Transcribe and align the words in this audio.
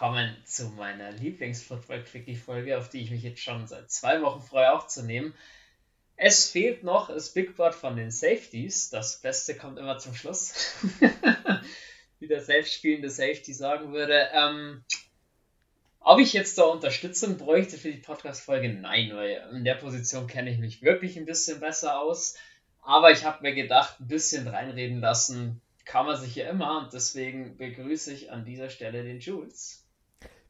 willkommen 0.00 0.34
zu 0.46 0.70
meiner 0.70 1.12
Lieblings-Football-Quickie-Folge, 1.12 2.78
auf 2.78 2.88
die 2.88 3.02
ich 3.02 3.10
mich 3.10 3.22
jetzt 3.22 3.42
schon 3.42 3.66
seit 3.66 3.90
zwei 3.90 4.22
Wochen 4.22 4.40
freue 4.40 4.72
aufzunehmen. 4.72 5.34
Es 6.16 6.48
fehlt 6.50 6.82
noch 6.84 7.08
das 7.08 7.34
Big 7.34 7.54
Board 7.54 7.74
von 7.74 7.96
den 7.96 8.10
Safeties. 8.10 8.88
Das 8.88 9.20
Beste 9.20 9.54
kommt 9.56 9.78
immer 9.78 9.98
zum 9.98 10.14
Schluss. 10.14 10.54
Wie 12.18 12.28
der 12.28 12.40
selbstspielende 12.40 13.10
Safety 13.10 13.52
sagen 13.52 13.92
würde. 13.92 14.30
Ähm, 14.32 14.82
ob 16.00 16.18
ich 16.18 16.32
jetzt 16.32 16.56
da 16.56 16.62
Unterstützung 16.62 17.36
bräuchte 17.36 17.76
für 17.76 17.92
die 17.92 17.98
Podcast-Folge? 17.98 18.70
Nein, 18.70 19.10
weil 19.12 19.50
in 19.52 19.64
der 19.64 19.74
Position 19.74 20.26
kenne 20.26 20.50
ich 20.50 20.56
mich 20.56 20.80
wirklich 20.80 21.18
ein 21.18 21.26
bisschen 21.26 21.60
besser 21.60 22.00
aus. 22.00 22.38
Aber 22.80 23.10
ich 23.10 23.26
habe 23.26 23.42
mir 23.42 23.52
gedacht, 23.52 24.00
ein 24.00 24.08
bisschen 24.08 24.48
reinreden 24.48 25.00
lassen 25.00 25.60
kann 25.84 26.06
man 26.06 26.16
sich 26.16 26.36
ja 26.36 26.48
immer 26.48 26.78
und 26.78 26.94
deswegen 26.94 27.58
begrüße 27.58 28.14
ich 28.14 28.32
an 28.32 28.46
dieser 28.46 28.70
Stelle 28.70 29.02
den 29.02 29.20
Jules. 29.20 29.84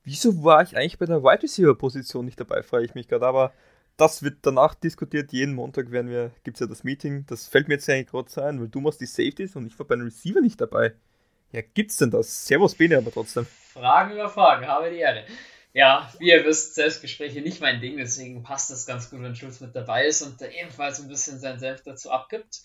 Wieso 0.04 0.42
war 0.42 0.62
ich 0.62 0.76
eigentlich 0.76 0.98
bei 0.98 1.06
der 1.06 1.22
Wide 1.22 1.42
Receiver 1.42 1.74
Position 1.74 2.24
nicht 2.24 2.40
dabei, 2.40 2.62
frage 2.62 2.84
ich 2.84 2.94
mich 2.94 3.08
gerade, 3.08 3.26
aber 3.26 3.52
das 3.96 4.22
wird 4.22 4.38
danach 4.42 4.74
diskutiert. 4.74 5.32
Jeden 5.32 5.54
Montag 5.54 5.90
werden 5.90 6.10
wir, 6.10 6.30
gibt 6.42 6.56
es 6.56 6.60
ja 6.60 6.66
das 6.66 6.84
Meeting. 6.84 7.26
Das 7.26 7.46
fällt 7.46 7.68
mir 7.68 7.74
jetzt 7.74 7.88
eigentlich 7.90 8.06
gerade 8.06 8.44
ein, 8.46 8.60
weil 8.60 8.68
du 8.68 8.80
machst 8.80 9.00
die 9.00 9.06
Safeties 9.06 9.56
und 9.56 9.66
ich 9.66 9.78
war 9.78 9.86
bei 9.86 9.96
den 9.96 10.04
Receiver 10.04 10.40
nicht 10.40 10.60
dabei. 10.60 10.94
Ja, 11.52 11.60
gibt's 11.74 11.98
denn 11.98 12.10
das? 12.10 12.46
Servus 12.46 12.74
Bene 12.74 12.96
aber 12.96 13.10
trotzdem. 13.10 13.44
Fragen 13.44 14.12
über 14.12 14.28
Fragen, 14.28 14.66
habe 14.66 14.90
die 14.90 14.98
Ehre. 14.98 15.24
Ja, 15.72 16.10
wie 16.18 16.30
ihr 16.30 16.44
wisst, 16.44 16.74
Selbstgespräche 16.74 17.42
nicht 17.42 17.60
mein 17.60 17.80
Ding, 17.80 17.96
deswegen 17.96 18.42
passt 18.42 18.70
das 18.70 18.86
ganz 18.86 19.10
gut, 19.10 19.22
wenn 19.22 19.36
Schulz 19.36 19.60
mit 19.60 19.76
dabei 19.76 20.06
ist 20.06 20.22
und 20.22 20.40
der 20.40 20.52
ebenfalls 20.52 21.00
ein 21.00 21.08
bisschen 21.08 21.38
sein 21.38 21.60
Selbst 21.60 21.86
dazu 21.86 22.10
abgibt. 22.10 22.62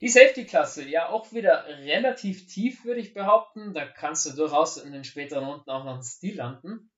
Die 0.00 0.08
Safety-Klasse, 0.08 0.86
ja 0.86 1.08
auch 1.08 1.32
wieder 1.32 1.66
relativ 1.66 2.46
tief, 2.46 2.84
würde 2.84 3.00
ich 3.00 3.14
behaupten. 3.14 3.72
Da 3.72 3.86
kannst 3.86 4.26
du 4.26 4.30
durchaus 4.32 4.76
in 4.76 4.92
den 4.92 5.04
späteren 5.04 5.44
Runden 5.44 5.70
auch 5.70 5.84
noch 5.84 5.94
einen 5.94 6.02
Stil 6.02 6.36
landen. 6.36 6.90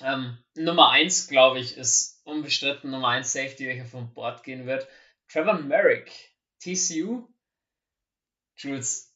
Ähm, 0.00 0.38
Nummer 0.54 0.90
1, 0.90 1.28
glaube 1.28 1.60
ich, 1.60 1.76
ist 1.76 2.20
unbestritten 2.24 2.90
Nummer 2.90 3.08
1 3.08 3.32
Safety, 3.32 3.66
welcher 3.66 3.84
vom 3.84 4.12
Board 4.12 4.42
gehen 4.42 4.66
wird. 4.66 4.88
Trevor 5.28 5.54
Merrick, 5.54 6.10
TCU. 6.58 7.28
Jules, 8.56 9.14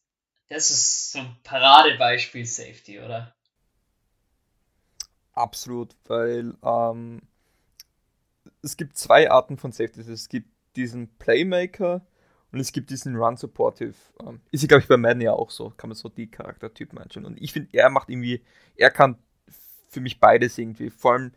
das 0.49 0.71
ist 0.71 1.13
so 1.13 1.19
ein 1.21 1.37
Paradebeispiel 1.43 2.47
Safety, 2.47 3.01
oder? 3.01 3.35
Absolut, 5.33 5.97
weil 6.05 6.57
ähm, 6.63 7.23
es 8.63 8.77
gibt 8.77 8.97
zwei 8.97 9.31
Arten 9.31 9.59
von 9.59 9.73
Safeties. 9.73 10.09
Es 10.09 10.29
gibt 10.29 10.49
diesen 10.77 11.19
Playmaker, 11.19 12.07
und 12.55 12.61
es 12.61 12.71
gibt 12.71 12.91
diesen 12.91 13.17
Run 13.17 13.37
Supportive. 13.37 13.95
Ähm, 14.25 14.41
ist 14.53 14.63
ja, 14.63 14.69
glaube 14.69 14.83
ich, 14.83 14.89
bei 14.89 14.97
Madden 14.97 15.21
ja 15.21 15.33
auch 15.33 15.51
so. 15.51 15.71
Kann 15.71 15.91
man 15.91 15.97
so 15.97 16.09
die 16.09 16.31
Charaktertypen 16.31 16.97
einstellen. 16.97 17.27
Und 17.27 17.43
ich 17.43 17.53
finde, 17.53 17.71
er 17.73 17.91
macht 17.91 18.09
irgendwie, 18.09 18.45
er 18.77 18.93
kann 18.93 19.19
für 19.89 20.01
mich 20.01 20.21
beides 20.21 20.57
irgendwie. 20.57 20.91
Vor 20.91 21.15
allem 21.15 21.33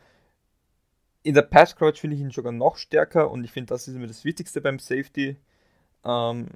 in 1.23 1.33
der 1.33 1.41
Pass 1.41 1.75
Crouch 1.75 1.99
finde 1.99 2.15
ich 2.15 2.21
ihn 2.21 2.29
sogar 2.29 2.51
noch 2.51 2.77
stärker 2.77 3.31
und 3.31 3.43
ich 3.43 3.51
finde, 3.51 3.73
das 3.73 3.87
ist 3.87 3.95
immer 3.95 4.05
das 4.05 4.25
Wichtigste 4.25 4.61
beim 4.61 4.77
Safety. 4.77 5.37
Ähm, 6.05 6.49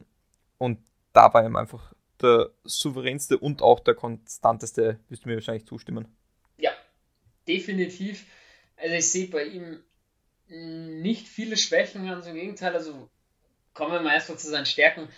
und 0.60 0.78
da 1.12 1.34
war 1.34 1.44
ihm 1.44 1.56
einfach 1.56 1.92
der 2.22 2.52
souveränste 2.64 3.40
und 3.40 3.64
auch 3.64 3.80
der 3.80 3.96
konstanteste, 3.96 5.00
wirst 5.10 5.26
du 5.26 5.30
mir 5.30 5.36
wahrscheinlich 5.38 5.66
zustimmen. 5.66 6.06
Ja, 6.60 6.72
definitiv. 7.48 8.28
Also 8.78 8.94
ich 8.94 9.10
sehe 9.10 9.26
bei 9.26 9.44
ihm 9.44 9.80
nicht 10.48 11.28
viele 11.28 11.58
Schwächen, 11.58 12.06
ganz 12.06 12.28
im 12.28 12.36
Gegenteil. 12.36 12.76
Also 12.76 13.10
kommen 13.74 13.92
wir 13.92 14.02
mal 14.02 14.14
erstmal 14.14 14.40
zu 14.40 14.50
seinen 14.50 14.66
Stärken. 14.66 15.10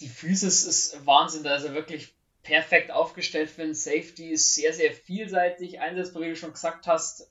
Die 0.00 0.08
Physis 0.08 0.64
ist 0.64 1.06
Wahnsinn, 1.06 1.44
da 1.44 1.56
ist 1.56 1.64
er 1.64 1.74
wirklich 1.74 2.14
perfekt 2.42 2.90
aufgestellt 2.90 3.50
für 3.50 3.62
einen 3.62 3.74
Safety, 3.74 4.30
ist 4.30 4.54
sehr, 4.54 4.72
sehr 4.72 4.92
vielseitig 4.92 5.80
einsetzbar, 5.80 6.22
wie 6.22 6.28
du 6.28 6.36
schon 6.36 6.52
gesagt 6.52 6.86
hast. 6.86 7.30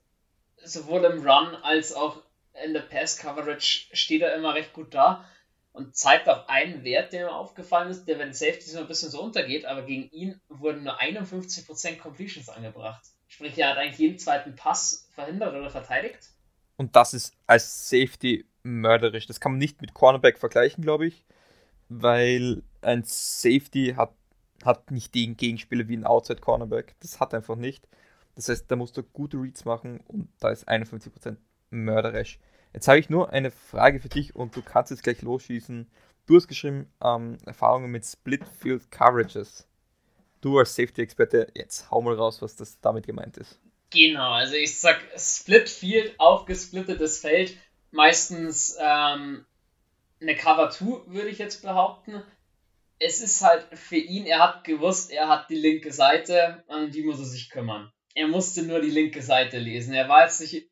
Sowohl 0.58 1.06
im 1.06 1.28
Run 1.28 1.56
als 1.56 1.94
auch 1.94 2.24
in 2.64 2.74
der 2.74 2.82
Pass-Coverage 2.82 3.88
steht 3.94 4.22
er 4.22 4.36
immer 4.36 4.54
recht 4.54 4.74
gut 4.74 4.94
da 4.94 5.26
und 5.72 5.96
zeigt 5.96 6.30
auch 6.30 6.48
einen 6.48 6.84
Wert, 6.84 7.14
der 7.14 7.26
mir 7.26 7.36
aufgefallen 7.36 7.90
ist, 7.90 8.06
der 8.06 8.18
den 8.18 8.34
Safeties 8.34 8.74
immer 8.74 8.82
ein 8.82 8.88
bisschen 8.88 9.10
so 9.10 9.22
untergeht, 9.22 9.66
aber 9.66 9.84
gegen 9.84 10.10
ihn 10.12 10.40
wurden 10.48 10.84
nur 10.84 11.00
51% 11.00 11.98
Completions 11.98 12.50
angebracht. 12.50 13.04
Sprich, 13.28 13.58
er 13.58 13.70
hat 13.70 13.78
eigentlich 13.78 14.00
jeden 14.00 14.20
zweiten 14.20 14.56
Pass 14.56 15.10
verhindert 15.16 15.56
oder 15.56 15.72
verteidigt. 15.72 16.30
Und 16.78 16.96
das 16.96 17.14
ist 17.14 17.34
als 17.48 17.90
Safety 17.90 18.46
mörderisch. 18.64 19.28
Das 19.28 19.40
kann 19.40 19.54
man 19.54 19.60
nicht 19.60 19.82
mit 19.82 19.94
Cornerback 19.94 20.40
vergleichen, 20.40 20.84
glaube 20.84 21.06
ich, 21.06 21.26
weil 21.90 22.64
ein 22.82 23.04
Safety 23.06 23.94
hat, 23.96 24.14
hat 24.64 24.92
nicht 24.92 25.14
den 25.14 25.38
Gegenspieler 25.38 25.88
wie 25.88 25.98
ein 25.98 26.06
Outside 26.06 26.42
Cornerback. 26.42 26.96
Das 27.02 27.20
hat 27.20 27.34
einfach 27.34 27.56
nicht. 27.56 27.88
Das 28.36 28.50
heißt, 28.50 28.70
da 28.70 28.76
musst 28.76 28.98
du 28.98 29.04
gute 29.04 29.38
Reads 29.38 29.66
machen 29.66 30.00
und 30.08 30.30
da 30.40 30.50
ist 30.50 30.68
51% 30.68 31.38
mörderisch. 31.70 32.40
Jetzt 32.74 32.88
habe 32.88 32.98
ich 32.98 33.10
nur 33.10 33.30
eine 33.32 33.52
Frage 33.52 34.00
für 34.00 34.10
dich 34.10 34.36
und 34.36 34.56
du 34.56 34.64
kannst 34.64 34.90
jetzt 34.90 35.04
gleich 35.04 35.22
losschießen. 35.22 35.88
Du 36.26 36.36
hast 36.36 36.48
geschrieben, 36.48 36.88
ähm, 37.04 37.38
Erfahrungen 37.46 37.92
mit 37.92 38.06
Split 38.06 38.48
Field 38.48 38.90
Coverages. 38.90 39.68
Du 40.42 40.58
als 40.58 40.76
Safety-Experte, 40.76 41.48
jetzt 41.54 41.92
hau 41.92 42.02
mal 42.02 42.16
raus, 42.16 42.42
was 42.42 42.56
das 42.56 42.80
damit 42.80 43.06
gemeint 43.06 43.38
ist. 43.38 43.60
Genau, 43.94 44.32
also 44.32 44.56
ich 44.56 44.80
sag 44.80 45.02
Split 45.18 45.70
Field, 45.70 46.20
aufgesplittetes 46.20 47.20
Feld 47.20 47.56
meistens 47.92 48.76
ähm, 48.80 49.46
eine 50.20 50.36
Cover 50.36 50.72
2, 50.72 51.14
würde 51.14 51.30
ich 51.30 51.38
jetzt 51.38 51.62
behaupten. 51.62 52.24
Es 52.98 53.22
ist 53.22 53.44
halt 53.44 53.68
für 53.78 53.98
ihn, 53.98 54.26
er 54.26 54.40
hat 54.40 54.64
gewusst, 54.64 55.12
er 55.12 55.28
hat 55.28 55.48
die 55.50 55.56
linke 55.56 55.92
Seite, 55.92 56.64
an 56.68 56.90
die 56.90 57.04
muss 57.04 57.20
er 57.20 57.26
sich 57.26 57.52
kümmern. 57.52 57.92
Er 58.16 58.28
musste 58.28 58.64
nur 58.64 58.82
die 58.82 58.90
linke 58.90 59.22
Seite 59.22 59.60
lesen. 59.60 59.94
Er 59.94 60.10
war 60.10 60.24
jetzt 60.24 60.42
nicht, 60.42 60.72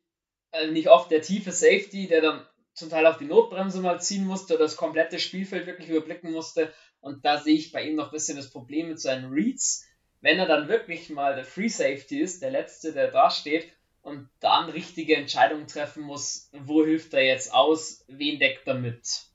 äh, 0.50 0.66
nicht 0.68 0.88
oft 0.88 1.10
der 1.12 1.22
tiefe 1.22 1.52
Safety, 1.52 2.08
der 2.08 2.22
dann 2.22 2.46
zum 2.74 2.90
Teil 2.90 3.06
auf 3.06 3.18
die 3.18 3.26
Notbremse 3.26 3.80
mal 3.80 4.00
ziehen 4.00 4.26
musste 4.26 4.54
oder 4.54 4.64
das 4.64 4.76
komplette 4.76 5.20
Spielfeld 5.20 5.66
wirklich 5.66 5.90
überblicken 5.90 6.32
musste. 6.32 6.72
Und 7.00 7.24
da 7.24 7.38
sehe 7.38 7.54
ich 7.54 7.70
bei 7.70 7.84
ihm 7.84 7.94
noch 7.94 8.06
ein 8.06 8.12
bisschen 8.12 8.36
das 8.36 8.50
Problem 8.50 8.88
mit 8.88 9.00
seinen 9.00 9.32
Reads. 9.32 9.86
Wenn 10.22 10.38
er 10.38 10.46
dann 10.46 10.68
wirklich 10.68 11.10
mal 11.10 11.34
der 11.34 11.44
Free 11.44 11.68
Safety 11.68 12.20
ist, 12.20 12.42
der 12.42 12.50
letzte, 12.50 12.92
der 12.92 13.10
da 13.10 13.30
steht, 13.30 13.70
und 14.02 14.28
dann 14.40 14.68
richtige 14.68 15.16
Entscheidungen 15.16 15.66
treffen 15.66 16.02
muss, 16.02 16.48
wo 16.52 16.84
hilft 16.84 17.14
er 17.14 17.24
jetzt 17.24 17.54
aus, 17.54 18.04
wen 18.08 18.38
deckt 18.38 18.66
er 18.66 18.74
mit. 18.74 19.26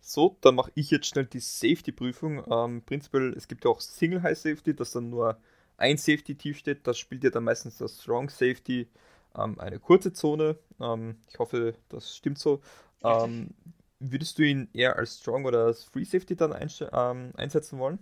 So, 0.00 0.36
dann 0.40 0.54
mache 0.54 0.72
ich 0.74 0.90
jetzt 0.90 1.06
schnell 1.06 1.26
die 1.26 1.40
Safety-Prüfung. 1.40 2.44
Ähm, 2.50 2.82
prinzipiell, 2.84 3.34
es 3.36 3.46
gibt 3.46 3.64
ja 3.64 3.70
auch 3.70 3.80
Single 3.80 4.22
High 4.22 4.38
Safety, 4.38 4.74
dass 4.74 4.92
dann 4.92 5.10
nur 5.10 5.38
ein 5.76 5.98
Safety 5.98 6.34
tief 6.34 6.58
steht. 6.58 6.86
Das 6.86 6.98
spielt 6.98 7.24
ja 7.24 7.30
dann 7.30 7.44
meistens 7.44 7.78
das 7.78 8.02
Strong 8.02 8.28
Safety, 8.28 8.88
ähm, 9.36 9.58
eine 9.60 9.78
kurze 9.78 10.12
Zone. 10.12 10.58
Ähm, 10.80 11.18
ich 11.28 11.38
hoffe, 11.38 11.74
das 11.90 12.16
stimmt 12.16 12.38
so. 12.38 12.60
Ähm, 13.04 13.54
würdest 14.00 14.38
du 14.38 14.42
ihn 14.42 14.68
eher 14.72 14.96
als 14.96 15.20
Strong 15.20 15.44
oder 15.44 15.66
als 15.66 15.84
Free 15.84 16.04
Safety 16.04 16.34
dann 16.34 16.52
ähm, 16.92 17.32
einsetzen 17.36 17.78
wollen? 17.78 17.98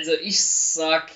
Also 0.00 0.14
ich 0.14 0.42
sag 0.42 1.12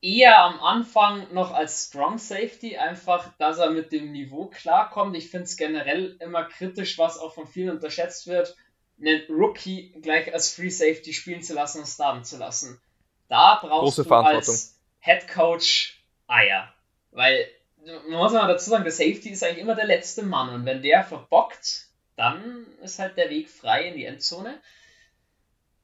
eher 0.00 0.38
am 0.38 0.58
Anfang 0.60 1.34
noch 1.34 1.52
als 1.52 1.88
Strong 1.88 2.16
Safety, 2.16 2.78
einfach, 2.78 3.30
dass 3.36 3.58
er 3.58 3.72
mit 3.72 3.92
dem 3.92 4.10
Niveau 4.10 4.46
klarkommt. 4.46 5.14
Ich 5.14 5.28
finde 5.28 5.44
es 5.44 5.58
generell 5.58 6.16
immer 6.20 6.44
kritisch, 6.44 6.96
was 6.96 7.18
auch 7.18 7.34
von 7.34 7.46
vielen 7.46 7.68
unterschätzt 7.76 8.26
wird, 8.26 8.56
einen 8.98 9.20
Rookie 9.28 9.92
gleich 10.00 10.32
als 10.32 10.54
Free 10.54 10.70
Safety 10.70 11.12
spielen 11.12 11.42
zu 11.42 11.52
lassen 11.52 11.80
und 11.80 11.86
starten 11.86 12.24
zu 12.24 12.38
lassen. 12.38 12.80
Da 13.28 13.58
brauchst 13.60 13.96
Große 13.96 14.08
du 14.08 14.14
als 14.14 14.80
Head 15.00 15.28
Coach 15.28 16.02
Eier. 16.26 16.72
Weil, 17.10 17.46
man 17.84 18.16
muss 18.16 18.32
mal 18.32 18.48
dazu 18.48 18.70
sagen, 18.70 18.84
der 18.84 18.92
Safety 18.94 19.28
ist 19.28 19.44
eigentlich 19.44 19.58
immer 19.58 19.74
der 19.74 19.84
letzte 19.84 20.22
Mann 20.22 20.54
und 20.54 20.64
wenn 20.64 20.80
der 20.80 21.04
verbockt, 21.04 21.88
dann 22.16 22.66
ist 22.82 22.98
halt 22.98 23.18
der 23.18 23.28
Weg 23.28 23.50
frei 23.50 23.88
in 23.88 23.94
die 23.94 24.06
Endzone. 24.06 24.58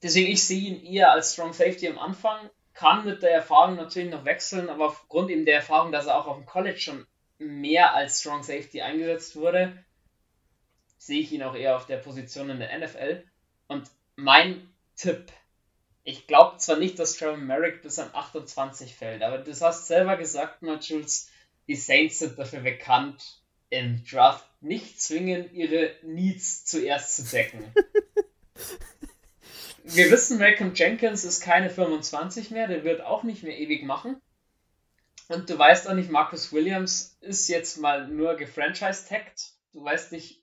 Deswegen, 0.02 0.30
ich 0.30 0.44
sehe 0.44 0.60
ihn 0.60 0.84
eher 0.84 1.12
als 1.12 1.34
Strong 1.34 1.52
Safety 1.52 1.88
am 1.88 1.98
Anfang 1.98 2.50
kann 2.80 3.04
mit 3.04 3.22
der 3.22 3.32
Erfahrung 3.32 3.76
natürlich 3.76 4.10
noch 4.10 4.24
wechseln, 4.24 4.70
aber 4.70 4.86
aufgrund 4.86 5.30
eben 5.30 5.44
der 5.44 5.56
Erfahrung, 5.56 5.92
dass 5.92 6.06
er 6.06 6.18
auch 6.18 6.26
auf 6.26 6.36
dem 6.36 6.46
College 6.46 6.78
schon 6.78 7.06
mehr 7.38 7.94
als 7.94 8.20
Strong 8.20 8.42
Safety 8.42 8.80
eingesetzt 8.80 9.36
wurde, 9.36 9.84
sehe 10.96 11.20
ich 11.20 11.32
ihn 11.32 11.42
auch 11.42 11.54
eher 11.54 11.76
auf 11.76 11.86
der 11.86 11.98
Position 11.98 12.48
in 12.48 12.58
der 12.58 12.78
NFL. 12.78 13.24
Und 13.66 13.90
mein 14.16 14.72
Tipp, 14.96 15.30
ich 16.04 16.26
glaube 16.26 16.58
zwar 16.58 16.76
nicht, 16.76 16.98
dass 16.98 17.16
Trevor 17.16 17.36
Merrick 17.36 17.82
bis 17.82 17.98
an 17.98 18.10
28 18.14 18.94
fällt, 18.94 19.22
aber 19.22 19.38
du 19.38 19.50
hast 19.50 19.86
selber 19.86 20.16
gesagt, 20.16 20.62
mal 20.62 20.78
Jules, 20.80 21.30
die 21.68 21.76
Saints 21.76 22.18
sind 22.18 22.38
dafür 22.38 22.60
bekannt, 22.60 23.42
im 23.68 24.02
Draft 24.04 24.46
nicht 24.62 25.00
zwingend 25.00 25.52
ihre 25.52 25.94
Needs 26.02 26.64
zuerst 26.64 27.16
zu 27.16 27.24
decken. 27.24 27.72
wir 29.94 30.10
wissen, 30.10 30.38
Malcolm 30.38 30.74
Jenkins 30.74 31.24
ist 31.24 31.40
keine 31.40 31.70
25 31.70 32.50
mehr, 32.50 32.68
der 32.68 32.84
wird 32.84 33.00
auch 33.02 33.22
nicht 33.22 33.42
mehr 33.42 33.58
ewig 33.58 33.84
machen. 33.84 34.20
Und 35.28 35.48
du 35.48 35.56
weißt 35.56 35.88
auch 35.88 35.94
nicht, 35.94 36.10
Marcus 36.10 36.52
Williams 36.52 37.16
ist 37.20 37.48
jetzt 37.48 37.78
mal 37.78 38.08
nur 38.08 38.34
gefranchise-tagged. 38.34 39.52
Du 39.72 39.84
weißt 39.84 40.12
nicht, 40.12 40.42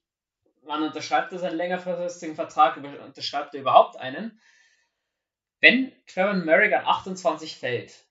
wann 0.61 0.83
unterschreibt 0.83 1.33
er 1.33 1.39
seinen 1.39 1.57
längerfristigen 1.57 2.35
Vertrag, 2.35 2.77
unterschreibt 2.77 3.53
er 3.53 3.61
überhaupt 3.61 3.97
einen. 3.97 4.39
Wenn 5.59 5.91
Trevor 6.05 6.35
Merrick 6.35 6.73
an 6.73 6.85
28 6.85 7.57
fällt, 7.57 8.05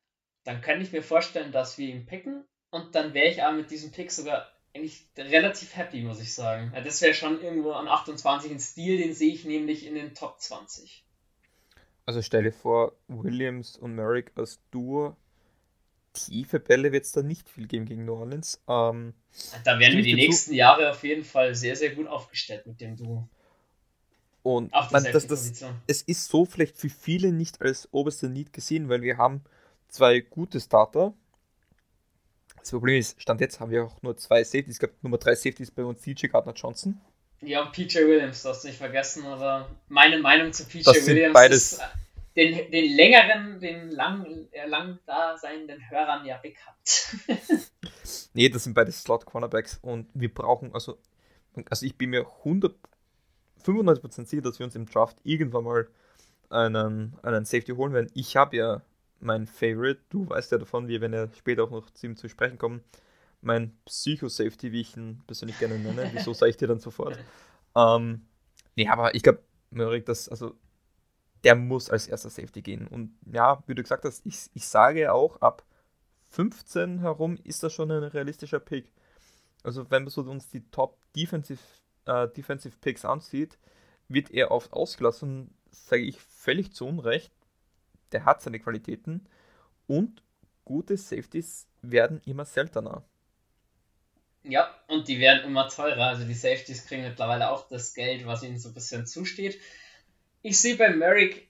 dann 0.45 0.61
könnte 0.61 0.83
ich 0.83 0.93
mir 0.93 1.03
vorstellen, 1.03 1.53
dass 1.53 1.79
wir 1.79 1.89
ihn 1.89 2.07
picken 2.07 2.45
und 2.71 2.95
dann 2.95 3.15
wäre 3.15 3.29
ich 3.29 3.43
aber 3.43 3.57
mit 3.57 3.71
diesem 3.71 3.91
Pick 3.91 4.11
sogar 4.11 4.51
eigentlich 4.75 5.09
relativ 5.17 5.75
happy, 5.77 6.03
muss 6.03 6.21
ich 6.21 6.35
sagen. 6.35 6.73
Das 6.85 7.01
wäre 7.01 7.15
schon 7.15 7.41
irgendwo 7.41 7.73
an 7.73 7.89
28 7.89 8.51
ein 8.51 8.61
Stil, 8.61 8.99
den 8.99 9.15
sehe 9.15 9.33
ich 9.33 9.45
nämlich 9.45 9.87
in 9.87 9.95
den 9.95 10.15
Top 10.15 10.41
20. 10.41 11.06
Also 12.07 12.23
stelle 12.23 12.53
vor, 12.53 12.93
Williams 13.09 13.77
und 13.77 13.95
Merrick 13.95 14.33
als 14.37 14.61
Duo. 14.71 15.17
Tiefe 16.13 16.61
Bälle 16.61 16.93
wird 16.93 17.05
es 17.05 17.13
da 17.13 17.23
nicht 17.23 17.49
viel 17.49 17.67
geben 17.67 17.85
gegen 17.85 18.05
New 18.05 18.15
Orleans. 18.15 18.63
Ähm, 18.69 19.13
da 19.65 19.79
werden 19.79 19.97
wir 19.97 20.03
die 20.03 20.15
nächsten 20.15 20.55
Jahre 20.55 20.91
auf 20.91 21.03
jeden 21.03 21.25
Fall 21.25 21.55
sehr, 21.55 21.77
sehr 21.77 21.95
gut 21.95 22.07
aufgestellt 22.07 22.67
mit 22.67 22.81
dem 22.81 22.97
Duo. 22.97 23.29
Und 24.43 24.73
man, 24.73 25.05
das, 25.13 25.27
das, 25.27 25.65
es 25.89 26.03
ist 26.03 26.29
so 26.29 26.45
vielleicht 26.45 26.77
für 26.77 26.89
viele 26.89 27.33
nicht 27.33 27.61
als 27.61 27.89
oberster 27.93 28.29
Need 28.29 28.53
gesehen, 28.53 28.89
weil 28.89 29.03
wir 29.03 29.19
haben 29.19 29.43
zwei 29.89 30.21
gute 30.21 30.61
Starter. 30.61 31.13
Das 32.61 32.71
Problem 32.71 33.01
ist, 33.01 33.21
Stand 33.21 33.41
jetzt 33.41 33.59
haben 33.59 33.73
wir 33.73 33.85
auch 33.85 34.01
nur 34.03 34.17
zwei 34.17 34.45
Safeties. 34.45 34.75
Ich 34.75 34.79
glaube, 34.79 34.95
Nummer 35.03 35.19
drei 35.19 35.35
Safeties 35.35 35.73
bei 35.73 35.85
uns 35.85 36.01
CJ 36.01 36.29
Gardner 36.29 36.55
Johnson. 36.55 37.01
Ja, 37.41 37.63
und 37.63 37.73
PJ 37.73 37.99
Williams, 37.99 38.43
das 38.43 38.65
nicht 38.65 38.79
vergessen, 38.79 39.27
aber 39.27 39.69
meine 39.89 40.19
Meinung 40.19 40.53
zu 40.53 40.65
PJ 40.65 40.89
Williams 41.07 41.35
beides 41.35 41.73
ist 41.73 41.83
den, 42.35 42.71
den 42.71 42.97
längeren, 42.97 43.61
den 43.61 43.91
lang, 43.91 44.27
äh, 44.53 44.67
lang 44.67 44.99
da 45.07 45.37
seienden 45.39 45.81
Hörern 45.91 46.25
ja 46.27 46.37
bekannt. 46.37 47.17
nee, 48.35 48.49
das 48.49 48.65
sind 48.65 48.75
beide 48.75 48.93
Slot-Cornerbacks 48.93 49.79
und 49.83 50.09
wir 50.15 50.33
brauchen, 50.33 50.73
also, 50.75 50.99
also 51.71 51.87
ich 51.87 51.97
bin 51.97 52.11
mir 52.11 52.27
100 52.39 52.75
95% 53.67 54.27
sicher, 54.27 54.43
dass 54.43 54.59
wir 54.59 54.67
uns 54.67 54.77
im 54.77 54.87
Draft 54.87 55.19
irgendwann 55.25 55.65
mal 55.65 55.89
einen, 56.51 57.15
einen 57.23 57.45
Safety 57.45 57.73
holen 57.73 57.93
werden. 57.93 58.11
Ich 58.15 58.37
habe 58.37 58.57
ja 58.57 58.83
mein 59.21 59.47
Favorite, 59.47 60.01
du 60.11 60.29
weißt 60.29 60.53
ja 60.53 60.59
davon, 60.59 60.89
wir 60.89 61.01
werden 61.01 61.13
ja 61.13 61.29
später 61.37 61.65
auch 61.65 61.71
noch 61.71 61.91
zu 61.91 62.07
ihm 62.07 62.17
zu 62.17 62.29
sprechen 62.29 62.59
kommen, 62.59 62.83
mein 63.41 63.77
Psycho-Safety, 63.85 64.73
wie 64.73 64.81
ich 64.81 64.97
ihn 64.97 65.23
persönlich 65.27 65.59
gerne 65.59 65.79
nenne. 65.79 66.11
Wieso 66.13 66.35
sage 66.35 66.51
ich 66.51 66.57
dir 66.57 66.69
dann 66.69 66.81
sofort? 66.81 67.19
Ähm, 67.75 68.27
nee, 68.75 68.89
aber 68.89 69.15
ich 69.15 69.23
glaube, 69.23 69.43
Mörik, 69.71 70.07
das, 70.07 70.29
also, 70.29 70.55
der 71.45 71.55
muss 71.55 71.91
als 71.91 72.07
erster 72.07 72.31
Safety 72.31 72.63
gehen. 72.63 72.87
Und 72.89 73.17
ja, 73.33 73.63
wie 73.67 73.75
du 73.75 73.83
gesagt 73.83 74.05
hast, 74.05 74.25
ich, 74.27 74.51
ich 74.55 74.67
sage 74.67 75.13
auch, 75.13 75.41
ab 75.41 75.65
15 76.31 77.01
herum 77.01 77.39
ist 77.45 77.63
das 77.63 77.73
schon 77.73 77.91
ein 77.91 78.03
realistischer 78.03 78.61
Pick. 78.61 78.93
Also, 79.63 79.91
wenn 79.91 80.05
wir 80.05 80.11
so 80.11 80.23
uns 80.23 80.49
die 80.49 80.69
Top 80.71 80.99
Defensive 81.15 81.61
äh, 82.07 82.29
Defensive 82.29 82.77
Picks 82.81 83.05
ansieht, 83.05 83.59
wird 84.09 84.31
er 84.31 84.51
oft 84.51 84.73
ausgelassen, 84.73 85.55
sage 85.71 86.03
ich 86.03 86.21
völlig 86.21 86.73
zu 86.73 86.87
Unrecht. 86.87 87.33
Der 88.13 88.25
hat 88.25 88.41
seine 88.41 88.61
Qualitäten 88.61 89.29
und 89.87 90.23
gute 90.65 90.97
Safeties 90.97 91.69
werden 91.83 92.21
immer 92.25 92.45
seltener. 92.45 93.05
Ja, 94.49 94.73
und 94.87 95.09
die 95.09 95.19
werden 95.19 95.45
immer 95.45 95.69
teurer. 95.69 96.07
Also 96.07 96.25
die 96.25 96.35
Safeties 96.35 96.87
kriegen 96.87 97.03
mittlerweile 97.03 97.51
auch 97.51 97.69
das 97.69 97.95
Geld, 97.95 98.27
was 98.27 98.43
ihnen 98.43 98.59
so 98.59 98.69
ein 98.69 98.75
bisschen 98.75 99.07
zusteht. 99.07 99.61
Ich 100.43 100.61
sehe 100.61 100.77
bei 100.77 100.91
Merrick, 100.91 101.49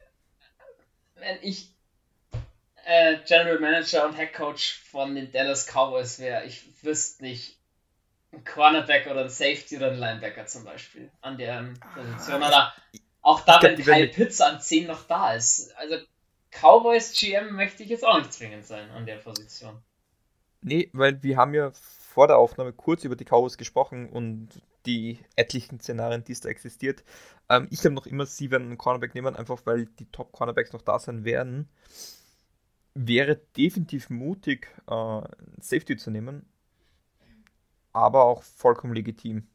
wenn 1.17 1.39
ich 1.43 1.71
äh, 2.85 3.19
General 3.27 3.59
Manager 3.59 4.07
und 4.07 4.17
Head 4.17 4.33
Coach 4.33 4.81
von 4.91 5.15
den 5.15 5.31
Dallas 5.31 5.67
Cowboys 5.67 6.19
wäre, 6.19 6.45
ich 6.45 6.63
wüsste 6.83 7.25
nicht, 7.25 7.59
ein 8.33 8.45
Cornerback 8.45 9.07
oder 9.07 9.23
ein 9.23 9.31
Safety 9.31 9.77
oder 9.77 9.91
ein 9.91 9.99
Linebacker 9.99 10.47
zum 10.47 10.65
Beispiel 10.65 11.11
an 11.21 11.37
der 11.39 11.75
Position. 11.95 12.43
Ah, 12.43 12.49
oder 12.49 12.75
auch 13.23 13.41
da, 13.41 13.61
wenn 13.63 13.77
Kyle 13.77 14.09
Pitts 14.09 14.41
an 14.41 14.61
10 14.61 14.87
noch 14.87 15.07
da 15.07 15.35
ist. 15.35 15.77
Also 15.77 15.97
Cowboys 16.51 17.13
GM 17.13 17.55
möchte 17.55 17.83
ich 17.83 17.89
jetzt 17.89 18.05
auch 18.05 18.19
nicht 18.19 18.33
zwingend 18.33 18.67
sein 18.67 18.91
an 18.91 19.07
der 19.07 19.17
Position. 19.17 19.83
Nee, 20.67 20.91
weil 20.93 21.23
wir 21.23 21.37
haben 21.37 21.55
ja 21.55 21.71
vor 21.71 22.27
der 22.27 22.39
Aufnahme 22.39 22.73
kurz 22.73 23.05
über 23.05 23.15
die 23.15 23.25
Cowboys 23.25 23.57
gesprochen 23.57 24.09
und 24.09 24.49
die 24.85 25.21
etlichen 25.37 25.79
Szenarien, 25.79 26.25
die 26.25 26.33
es 26.33 26.41
da 26.41 26.49
existiert. 26.49 27.05
Ähm, 27.49 27.69
ich 27.71 27.83
glaube 27.83 27.95
noch 27.95 28.07
immer, 28.07 28.27
sie 28.27 28.51
werden 28.51 28.67
einen 28.67 28.77
Cornerback 28.77 29.15
nehmen, 29.15 29.37
einfach 29.37 29.61
weil 29.65 29.87
die 29.87 30.11
Top-Cornerbacks 30.11 30.73
noch 30.73 30.83
da 30.83 30.99
sein 30.99 31.25
werden. 31.25 31.69
Wäre 32.95 33.37
definitiv 33.57 34.11
mutig, 34.11 34.67
äh, 34.89 35.21
Safety 35.61 35.97
zu 35.97 36.11
nehmen, 36.11 36.45
aber 37.93 38.25
auch 38.25 38.43
vollkommen 38.43 38.95
legitim. 38.95 39.47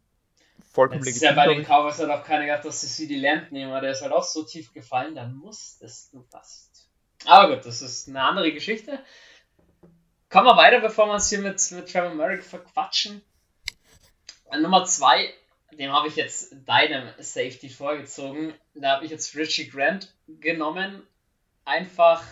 Vollkommen 0.71 1.03
legitim. 1.03 1.27
Ist 1.27 1.35
ja 1.35 1.45
bei 1.45 1.53
den 1.53 1.65
Cowboys 1.65 1.99
hat 1.99 2.09
auch 2.09 2.23
keiner 2.23 2.45
gedacht, 2.45 2.63
dass 2.63 2.79
sie 2.79 3.07
die 3.09 3.19
Lamp 3.19 3.51
nehmen, 3.51 3.71
aber 3.71 3.81
der 3.81 3.91
ist 3.91 4.01
halt 4.01 4.13
auch 4.13 4.23
so 4.23 4.43
tief 4.43 4.71
gefallen, 4.71 5.13
dann 5.13 5.35
musstest 5.35 6.13
du 6.13 6.21
fast. 6.21 6.87
Aber 7.25 7.53
gut, 7.53 7.65
das 7.65 7.81
ist 7.81 8.07
eine 8.07 8.21
andere 8.21 8.53
Geschichte. 8.53 9.03
Kommen 10.31 10.47
wir 10.47 10.55
weiter, 10.55 10.79
bevor 10.79 11.07
wir 11.07 11.15
uns 11.15 11.27
hier 11.27 11.39
mit, 11.39 11.59
mit 11.71 11.91
Trevor 11.91 12.15
Merrick 12.15 12.41
verquatschen. 12.41 13.21
Nummer 14.57 14.85
2, 14.85 15.29
dem 15.73 15.91
habe 15.91 16.07
ich 16.07 16.15
jetzt 16.15 16.55
deinem 16.65 17.09
Safety 17.17 17.67
vorgezogen. 17.67 18.53
Da 18.73 18.95
habe 18.95 19.03
ich 19.03 19.11
jetzt 19.11 19.35
Richie 19.35 19.67
Grant 19.67 20.15
genommen. 20.29 21.05
Einfach 21.65 22.23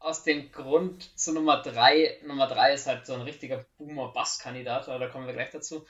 aus 0.00 0.24
dem 0.24 0.50
Grund 0.50 1.16
zu 1.16 1.32
Nummer 1.32 1.62
3. 1.62 2.18
Nummer 2.24 2.48
3 2.48 2.74
ist 2.74 2.88
halt 2.88 3.06
so 3.06 3.14
ein 3.14 3.20
richtiger 3.20 3.64
Boomer-Bass-Kandidat, 3.78 4.88
da 4.88 5.06
kommen 5.06 5.28
wir 5.28 5.34
gleich 5.34 5.50
dazu. 5.50 5.86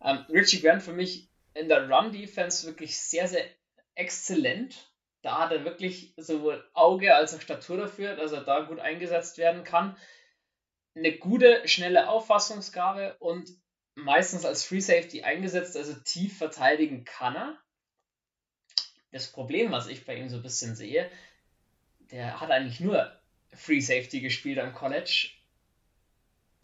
Ähm, 0.00 0.24
Richie 0.28 0.60
Grant 0.60 0.84
für 0.84 0.92
mich 0.92 1.28
in 1.54 1.68
der 1.68 1.90
Run-Defense 1.90 2.68
wirklich 2.68 2.96
sehr, 2.96 3.26
sehr 3.26 3.44
exzellent. 3.96 4.92
Da 5.22 5.38
hat 5.38 5.50
er 5.50 5.64
wirklich 5.64 6.14
sowohl 6.16 6.64
Auge 6.72 7.16
als 7.16 7.34
auch 7.34 7.40
Statur 7.40 7.78
dafür, 7.78 8.14
dass 8.14 8.30
er 8.30 8.42
da 8.42 8.60
gut 8.60 8.78
eingesetzt 8.78 9.38
werden 9.38 9.64
kann. 9.64 9.96
Eine 10.94 11.16
gute, 11.18 11.66
schnelle 11.68 12.08
Auffassungsgabe 12.08 13.16
und 13.20 13.50
meistens 13.94 14.44
als 14.44 14.64
Free 14.64 14.80
Safety 14.80 15.22
eingesetzt, 15.22 15.76
also 15.76 15.94
tief 15.94 16.38
verteidigen 16.38 17.04
kann 17.04 17.36
er. 17.36 17.58
Das 19.10 19.28
Problem, 19.28 19.72
was 19.72 19.86
ich 19.86 20.04
bei 20.04 20.16
ihm 20.16 20.28
so 20.28 20.36
ein 20.36 20.42
bisschen 20.42 20.76
sehe, 20.76 21.10
der 22.10 22.40
hat 22.40 22.50
eigentlich 22.50 22.80
nur 22.80 23.12
Free 23.52 23.80
Safety 23.80 24.20
gespielt 24.20 24.58
am 24.58 24.74
College. 24.74 25.30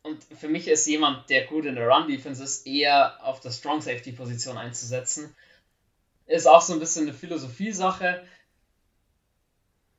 Und 0.03 0.23
für 0.25 0.49
mich 0.49 0.69
ist 0.69 0.87
jemand, 0.87 1.31
der 1.31 1.47
gut 1.47 1.65
in 1.65 1.77
der 1.77 1.89
Run-Defense 1.89 2.45
ist, 2.45 2.67
eher 2.67 3.25
auf 3.25 3.41
der 3.41 3.51
Strong 3.51 3.81
Safety-Position 3.81 4.59
einzusetzen. 4.59 5.35
Ist 6.27 6.47
auch 6.47 6.61
so 6.61 6.75
ein 6.75 6.79
bisschen 6.79 7.07
eine 7.07 7.15
Philosophie-Sache. 7.15 8.27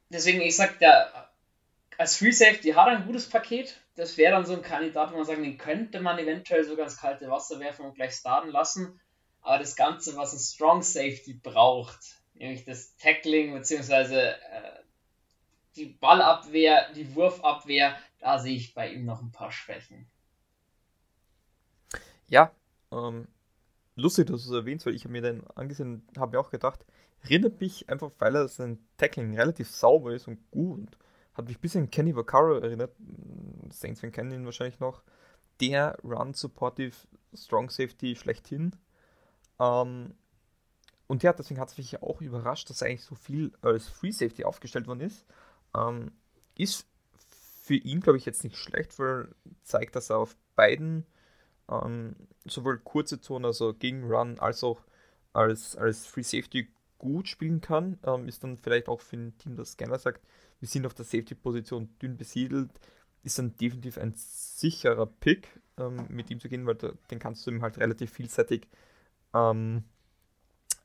Deswegen, 0.09 0.41
ich 0.41 0.55
sag, 0.55 0.77
der 0.77 1.31
als 1.97 2.17
Free 2.17 2.31
Safety 2.31 2.71
hat 2.71 2.87
er 2.87 2.97
ein 2.97 3.05
gutes 3.05 3.29
Paket. 3.29 3.79
Das 3.95 4.17
wäre 4.17 4.33
dann 4.33 4.45
so 4.45 4.53
ein 4.53 4.61
Kandidat, 4.61 5.11
wo 5.11 5.17
man 5.17 5.25
sagen, 5.25 5.43
den 5.43 5.57
könnte 5.57 6.01
man 6.01 6.19
eventuell 6.19 6.63
sogar 6.63 6.85
ins 6.85 6.97
kalte 6.97 7.29
Wasser 7.29 7.59
werfen 7.59 7.85
und 7.85 7.95
gleich 7.95 8.13
starten 8.13 8.49
lassen. 8.49 8.99
Aber 9.41 9.59
das 9.59 9.75
Ganze, 9.75 10.15
was 10.17 10.33
ein 10.33 10.39
Strong 10.39 10.81
Safety 10.81 11.33
braucht, 11.41 11.99
nämlich 12.33 12.65
das 12.65 12.97
Tackling 12.97 13.53
bzw. 13.53 14.15
Äh, 14.15 14.33
die 15.75 15.85
Ballabwehr, 15.85 16.91
die 16.93 17.13
Wurfabwehr, 17.15 17.95
da 18.19 18.39
sehe 18.39 18.55
ich 18.55 18.73
bei 18.73 18.91
ihm 18.91 19.05
noch 19.05 19.21
ein 19.21 19.31
paar 19.31 19.51
Schwächen. 19.51 20.07
Ja, 22.27 22.51
ähm, 22.91 23.27
lustig, 23.95 24.27
dass 24.27 24.45
du 24.45 24.51
es 24.51 24.59
erwähnst, 24.59 24.85
weil 24.85 24.95
ich 24.95 25.07
mir 25.07 25.21
den 25.21 25.45
angesehen 25.51 26.07
habe 26.17 26.31
mir 26.31 26.39
auch 26.39 26.49
gedacht, 26.49 26.85
erinnert 27.21 27.59
mich 27.59 27.89
einfach, 27.89 28.11
weil 28.19 28.35
er 28.35 28.47
sein 28.47 28.79
Tackling 28.97 29.37
relativ 29.37 29.69
sauber 29.69 30.13
ist 30.13 30.27
und 30.27 30.39
gut. 30.51 30.97
Hat 31.35 31.47
mich 31.47 31.57
ein 31.57 31.61
bisschen 31.61 31.91
Kenny 31.91 32.15
Vaccaro 32.15 32.59
erinnert. 32.59 32.95
Saints-Fan 33.69 34.11
kennen 34.11 34.31
ihn 34.31 34.45
wahrscheinlich 34.45 34.79
noch. 34.79 35.03
Der 35.59 35.97
Run-Supportive 36.03 36.95
Strong 37.33 37.69
Safety 37.69 38.15
schlechthin. 38.15 38.75
Ähm, 39.59 40.15
und 41.07 41.23
ja, 41.23 41.33
deswegen 41.33 41.59
hat 41.59 41.69
es 41.69 41.77
mich 41.77 42.01
auch 42.01 42.21
überrascht, 42.21 42.69
dass 42.69 42.81
eigentlich 42.81 43.03
so 43.03 43.15
viel 43.15 43.51
als 43.61 43.87
Free 43.87 44.11
Safety 44.11 44.43
aufgestellt 44.43 44.87
worden 44.87 45.01
ist. 45.01 45.25
Ähm, 45.75 46.11
ist 46.57 46.87
für 47.65 47.75
ihn, 47.75 47.99
glaube 47.99 48.17
ich, 48.17 48.25
jetzt 48.25 48.43
nicht 48.43 48.57
schlecht, 48.57 48.97
weil 48.99 49.33
zeigt, 49.63 49.95
dass 49.95 50.09
er 50.09 50.17
auf 50.17 50.35
beiden 50.55 51.05
ähm, 51.69 52.15
sowohl 52.45 52.79
kurze 52.79 53.19
Zonen, 53.19 53.45
also 53.45 53.73
gegen 53.73 54.03
Run, 54.03 54.39
als 54.39 54.63
auch 54.63 54.81
als, 55.33 55.75
als 55.75 56.05
Free 56.05 56.23
Safety 56.23 56.69
gut 56.97 57.27
spielen 57.27 57.61
kann. 57.61 57.99
Ähm, 58.03 58.27
ist 58.27 58.43
dann 58.43 58.57
vielleicht 58.57 58.87
auch 58.87 59.01
für 59.01 59.17
ein 59.17 59.37
Team, 59.37 59.55
das 59.55 59.77
gerne 59.77 59.97
sagt, 59.99 60.21
wir 60.59 60.67
sind 60.67 60.85
auf 60.85 60.93
der 60.93 61.05
Safety-Position 61.05 61.89
dünn 62.01 62.17
besiedelt, 62.17 62.71
ist 63.23 63.37
dann 63.39 63.55
definitiv 63.57 63.97
ein 63.97 64.13
sicherer 64.15 65.05
Pick, 65.05 65.47
ähm, 65.77 66.05
mit 66.09 66.29
ihm 66.29 66.39
zu 66.39 66.49
gehen, 66.49 66.65
weil 66.65 66.75
den 66.75 67.19
kannst 67.19 67.45
du 67.45 67.51
ihm 67.51 67.61
halt 67.61 67.77
relativ 67.77 68.11
vielseitig 68.11 68.67
ähm, 69.33 69.83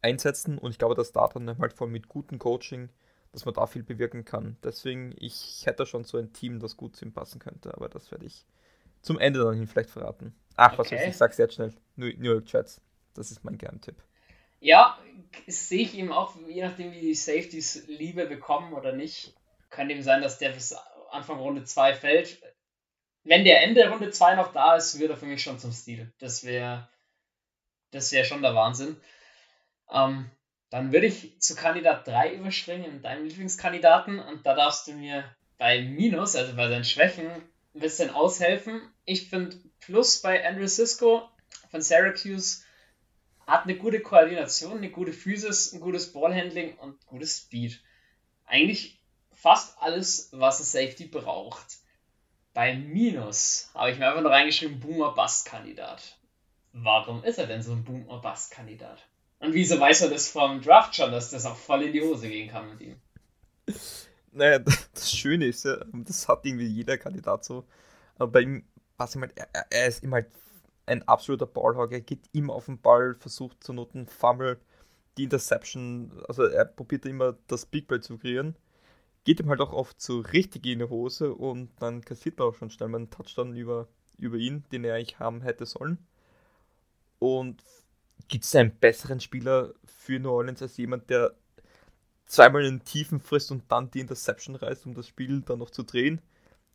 einsetzen 0.02 0.58
und 0.58 0.70
ich 0.70 0.78
glaube, 0.78 0.94
dass 0.94 1.12
da 1.12 1.28
dann 1.28 1.58
halt 1.58 1.72
voll 1.72 1.88
mit 1.88 2.08
gutem 2.08 2.38
Coaching 2.38 2.88
dass 3.32 3.44
man 3.44 3.54
da 3.54 3.66
viel 3.66 3.82
bewirken 3.82 4.24
kann. 4.24 4.56
Deswegen, 4.62 5.14
ich 5.16 5.62
hätte 5.64 5.86
schon 5.86 6.04
so 6.04 6.18
ein 6.18 6.32
Team, 6.32 6.58
das 6.58 6.76
gut 6.76 6.96
zu 6.96 7.04
ihm 7.04 7.12
passen 7.12 7.38
könnte, 7.38 7.74
aber 7.74 7.88
das 7.88 8.10
werde 8.10 8.26
ich 8.26 8.44
zum 9.02 9.18
Ende 9.18 9.40
dann 9.40 9.66
vielleicht 9.66 9.90
verraten. 9.90 10.34
Ach, 10.56 10.76
was 10.78 10.88
okay. 10.88 10.96
weiß 10.96 11.08
ich, 11.08 11.16
sag's 11.16 11.38
jetzt 11.38 11.54
schnell. 11.54 11.72
New, 11.96 12.06
New 12.18 12.32
York 12.32 12.52
Jets. 12.52 12.80
Das 13.14 13.30
ist 13.30 13.44
mein 13.44 13.56
Geheimtipp. 13.56 14.02
Ja, 14.60 14.98
sehe 15.46 15.82
ich 15.82 15.94
ihm 15.94 16.12
auch, 16.12 16.34
je 16.46 16.62
nachdem, 16.62 16.92
wie 16.92 17.00
die 17.00 17.14
Safeties 17.14 17.84
Liebe 17.88 18.26
bekommen 18.26 18.72
oder 18.72 18.92
nicht. 18.92 19.34
Könnte 19.70 19.94
ihm 19.94 20.02
sein, 20.02 20.22
dass 20.22 20.38
der 20.38 20.50
bis 20.50 20.74
Anfang 21.10 21.38
Runde 21.38 21.64
2 21.64 21.94
fällt. 21.94 22.40
Wenn 23.24 23.44
der 23.44 23.62
Ende 23.62 23.88
Runde 23.88 24.10
2 24.10 24.34
noch 24.34 24.52
da 24.52 24.76
ist, 24.76 24.98
wird 24.98 25.10
er 25.10 25.16
für 25.16 25.26
mich 25.26 25.42
schon 25.42 25.58
zum 25.58 25.72
Stil. 25.72 26.12
Das 26.18 26.44
wäre 26.44 26.88
das 27.90 28.12
wäre 28.12 28.24
schon 28.24 28.42
der 28.42 28.54
Wahnsinn. 28.54 28.96
Ähm, 29.90 30.30
dann 30.70 30.92
würde 30.92 31.06
ich 31.06 31.40
zu 31.40 31.56
Kandidat 31.56 32.06
3 32.06 32.34
überspringen, 32.34 33.02
deinem 33.02 33.26
Lieblingskandidaten. 33.26 34.20
Und 34.20 34.46
da 34.46 34.54
darfst 34.54 34.86
du 34.86 34.92
mir 34.92 35.24
bei 35.58 35.82
Minus, 35.82 36.36
also 36.36 36.54
bei 36.54 36.68
seinen 36.68 36.84
Schwächen, 36.84 37.28
ein 37.74 37.80
bisschen 37.80 38.10
aushelfen. 38.10 38.80
Ich 39.04 39.28
finde 39.28 39.56
Plus 39.80 40.22
bei 40.22 40.46
Andrew 40.46 40.66
Sisko 40.66 41.28
von 41.70 41.82
Syracuse 41.82 42.62
hat 43.50 43.64
eine 43.64 43.76
gute 43.76 44.00
Koordination, 44.00 44.78
eine 44.78 44.90
gute 44.90 45.12
Physis, 45.12 45.72
ein 45.72 45.80
gutes 45.80 46.12
Ballhandling 46.12 46.76
und 46.78 47.04
gutes 47.06 47.38
Speed. 47.38 47.82
Eigentlich 48.46 49.00
fast 49.32 49.76
alles, 49.80 50.28
was 50.32 50.60
ein 50.60 50.64
Safety 50.64 51.06
braucht. 51.06 51.78
Bei 52.54 52.74
Minus 52.74 53.70
habe 53.74 53.90
ich 53.90 53.98
mir 53.98 54.08
einfach 54.08 54.22
nur 54.22 54.30
reingeschrieben, 54.30 54.78
Boomer 54.78 55.14
Bust 55.14 55.46
Kandidat. 55.46 56.16
Warum 56.72 57.24
ist 57.24 57.38
er 57.38 57.46
denn 57.46 57.62
so 57.62 57.72
ein 57.72 57.82
Boomer 57.84 58.20
Bust 58.20 58.52
Kandidat? 58.52 59.04
Und 59.40 59.52
wieso 59.54 59.80
weiß 59.80 60.02
er 60.02 60.10
das 60.10 60.28
vom 60.28 60.60
Draft 60.60 60.94
schon, 60.94 61.10
dass 61.10 61.30
das 61.30 61.44
auch 61.44 61.56
voll 61.56 61.82
in 61.82 61.92
die 61.92 62.02
Hose 62.02 62.28
gehen 62.28 62.50
kann 62.50 62.70
mit 62.70 62.80
ihm? 62.80 62.96
Naja, 64.30 64.58
das 64.94 65.10
Schöne 65.10 65.46
ist 65.46 65.64
ja, 65.64 65.78
das 65.92 66.28
hat 66.28 66.44
irgendwie 66.44 66.66
jeder 66.66 66.98
Kandidat 66.98 67.44
so. 67.44 67.64
Aber 68.16 68.30
bei 68.30 68.42
ihm, 68.42 68.64
was 68.96 69.14
ich 69.14 69.20
meine, 69.20 69.32
er, 69.34 69.66
er 69.70 69.86
ist 69.88 70.04
immer 70.04 70.16
halt 70.16 70.30
ein 70.90 71.06
absoluter 71.06 71.46
Ballhog. 71.46 71.92
Er 71.92 72.00
geht 72.00 72.28
immer 72.32 72.54
auf 72.54 72.66
den 72.66 72.80
Ball, 72.80 73.14
versucht 73.14 73.62
zu 73.62 73.72
noten, 73.72 74.06
Fumble, 74.06 74.60
die 75.16 75.24
Interception. 75.24 76.12
Also 76.28 76.44
er 76.44 76.64
probiert 76.64 77.06
immer 77.06 77.36
das 77.46 77.66
Big 77.66 77.88
Play 77.88 78.00
zu 78.00 78.18
kreieren. 78.18 78.56
Geht 79.24 79.40
ihm 79.40 79.48
halt 79.48 79.60
auch 79.60 79.72
oft 79.72 80.00
so 80.00 80.20
richtig 80.20 80.66
in 80.66 80.80
die 80.80 80.88
Hose 80.88 81.34
und 81.34 81.70
dann 81.80 82.02
kassiert 82.02 82.38
man 82.38 82.48
auch 82.48 82.54
schon 82.54 82.70
schnell 82.70 82.88
mal 82.88 82.98
einen 82.98 83.10
Touchdown 83.10 83.54
über, 83.54 83.88
über 84.18 84.36
ihn, 84.36 84.64
den 84.72 84.84
er 84.84 84.94
eigentlich 84.94 85.18
haben 85.18 85.42
hätte 85.42 85.66
sollen. 85.66 85.98
Und 87.18 87.62
gibt 88.28 88.44
es 88.44 88.54
einen 88.54 88.76
besseren 88.78 89.20
Spieler 89.20 89.74
für 89.84 90.18
New 90.18 90.30
Orleans 90.30 90.62
als 90.62 90.76
jemand, 90.76 91.10
der 91.10 91.34
zweimal 92.26 92.64
in 92.64 92.78
den 92.78 92.84
Tiefen 92.84 93.20
frisst 93.20 93.50
und 93.50 93.64
dann 93.68 93.90
die 93.90 94.00
Interception 94.00 94.56
reißt, 94.56 94.86
um 94.86 94.94
das 94.94 95.06
Spiel 95.06 95.42
dann 95.42 95.58
noch 95.58 95.70
zu 95.70 95.82
drehen? 95.82 96.20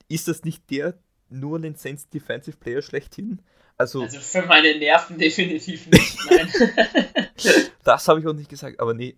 Ist 0.07 0.27
das 0.27 0.43
nicht 0.43 0.69
der 0.69 0.97
New 1.29 1.53
Orleans 1.53 1.81
Saints 1.81 2.09
Defensive 2.09 2.57
Player 2.57 2.83
schlechthin? 2.83 3.41
Also, 3.77 4.03
also 4.03 4.19
für 4.19 4.43
meine 4.43 4.77
Nerven 4.77 5.17
definitiv 5.17 5.87
nicht, 5.87 6.17
nein. 6.29 6.49
das 7.83 8.07
habe 8.07 8.21
ich 8.21 8.27
auch 8.27 8.33
nicht 8.33 8.49
gesagt, 8.49 8.79
aber 8.79 8.93
nee, 8.93 9.17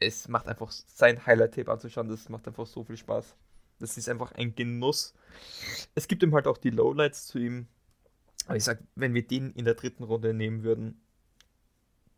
es 0.00 0.28
macht 0.28 0.48
einfach 0.48 0.70
sein 0.70 1.26
Highlight-Tape 1.26 1.70
anzuschauen, 1.70 2.08
das 2.08 2.28
macht 2.28 2.46
einfach 2.46 2.66
so 2.66 2.84
viel 2.84 2.96
Spaß. 2.96 3.34
Das 3.78 3.96
ist 3.96 4.08
einfach 4.08 4.32
ein 4.32 4.54
Genuss. 4.54 5.14
Es 5.94 6.08
gibt 6.08 6.22
ihm 6.22 6.34
halt 6.34 6.46
auch 6.46 6.58
die 6.58 6.70
Lowlights 6.70 7.26
zu 7.26 7.38
ihm. 7.38 7.68
Aber 8.46 8.56
ich 8.56 8.64
sag, 8.64 8.82
wenn 8.94 9.14
wir 9.14 9.26
den 9.26 9.52
in 9.52 9.64
der 9.64 9.74
dritten 9.74 10.04
Runde 10.04 10.34
nehmen 10.34 10.62
würden, 10.62 11.00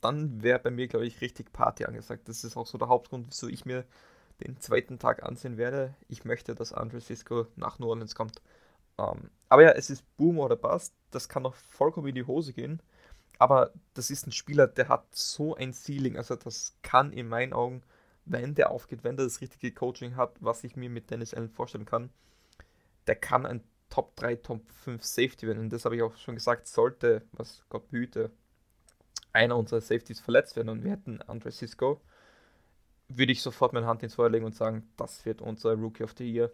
dann 0.00 0.42
wäre 0.42 0.59
bei 0.59 0.71
mir, 0.71 0.88
glaube 0.88 1.07
ich, 1.07 1.21
richtig 1.21 1.52
Party 1.52 1.85
angesagt. 1.85 2.28
Das 2.28 2.45
ist 2.45 2.57
auch 2.57 2.66
so 2.66 2.78
der 2.78 2.88
Hauptgrund, 2.88 3.26
wieso 3.28 3.49
ich 3.49 3.66
mir 3.66 3.85
den 4.40 4.59
zweiten 4.61 4.99
Tag 4.99 5.23
ansehen 5.23 5.59
werde. 5.59 5.95
Ich 6.09 6.25
möchte, 6.25 6.54
dass 6.54 6.73
Andre 6.73 7.00
Cisco 7.00 7.47
nach 7.57 7.78
New 7.78 7.88
Orleans 7.88 8.14
kommt. 8.14 8.40
Ähm, 9.00 9.30
aber 9.49 9.62
ja, 9.62 9.71
es 9.71 9.90
ist 9.90 10.04
Boom 10.16 10.38
oder 10.38 10.57
Bust. 10.57 10.95
Das 11.11 11.28
kann 11.28 11.47
auch 11.47 11.54
vollkommen 11.54 12.09
in 12.09 12.14
die 12.14 12.26
Hose 12.26 12.52
gehen. 12.52 12.83
Aber 13.38 13.73
das 13.95 14.11
ist 14.11 14.26
ein 14.26 14.33
Spieler, 14.33 14.66
der 14.66 14.88
hat 14.88 15.07
so 15.14 15.54
ein 15.54 15.73
Ceiling. 15.73 16.16
Also 16.16 16.37
das 16.37 16.76
kann 16.83 17.12
in 17.12 17.28
meinen 17.28 17.52
Augen, 17.52 17.83
wenn 18.26 18.54
der 18.54 18.71
aufgeht, 18.71 19.02
wenn 19.02 19.16
der 19.16 19.26
das 19.26 19.40
richtige 19.40 19.73
Coaching 19.73 20.16
hat, 20.16 20.37
was 20.40 20.62
ich 20.62 20.76
mir 20.76 20.90
mit 20.90 21.11
Dennis 21.11 21.35
Allen 21.35 21.49
vorstellen 21.49 21.87
kann, 21.87 22.11
der 23.07 23.16
kann 23.16 23.47
ein 23.47 23.64
Top 23.88 24.14
3, 24.16 24.37
Top 24.37 24.71
5 24.71 25.02
Safety 25.02 25.47
werden. 25.47 25.59
Und 25.59 25.73
das 25.73 25.85
habe 25.85 25.97
ich 25.97 26.02
auch 26.02 26.16
schon 26.16 26.37
gesagt, 26.37 26.66
sollte, 26.69 27.23
was 27.33 27.64
Gott 27.71 27.90
behüte, 27.90 28.30
einer 29.33 29.57
unserer 29.57 29.80
Safeties 29.80 30.21
verletzt 30.21 30.57
werden 30.57 30.69
und 30.69 30.85
wir 30.85 30.92
hätten 30.92 31.23
Andre 31.23 31.50
Cisco, 31.50 32.00
würde 33.09 33.33
ich 33.33 33.42
sofort 33.42 33.73
meine 33.73 33.87
Hand 33.87 34.02
ins 34.02 34.14
Feuer 34.14 34.30
legen 34.30 34.45
und 34.45 34.54
sagen, 34.54 34.88
das 34.97 35.25
wird 35.25 35.40
unser 35.40 35.75
Rookie 35.75 36.04
of 36.04 36.14
the 36.16 36.30
Year. 36.30 36.50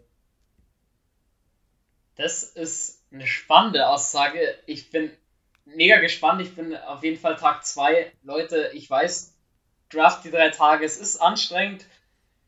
Das 2.17 2.43
ist 2.43 3.03
eine 3.11 3.27
spannende 3.27 3.87
Aussage. 3.87 4.39
Ich 4.65 4.89
bin 4.89 5.11
mega 5.65 5.99
gespannt. 5.99 6.41
Ich 6.41 6.55
bin 6.55 6.75
auf 6.75 7.03
jeden 7.03 7.19
Fall 7.19 7.35
Tag 7.35 7.65
2. 7.65 8.11
Leute, 8.23 8.71
ich 8.73 8.89
weiß, 8.89 9.35
Draft 9.89 10.23
die 10.25 10.31
drei 10.31 10.49
Tage, 10.49 10.83
es 10.83 10.97
ist 10.97 11.17
anstrengend, 11.17 11.85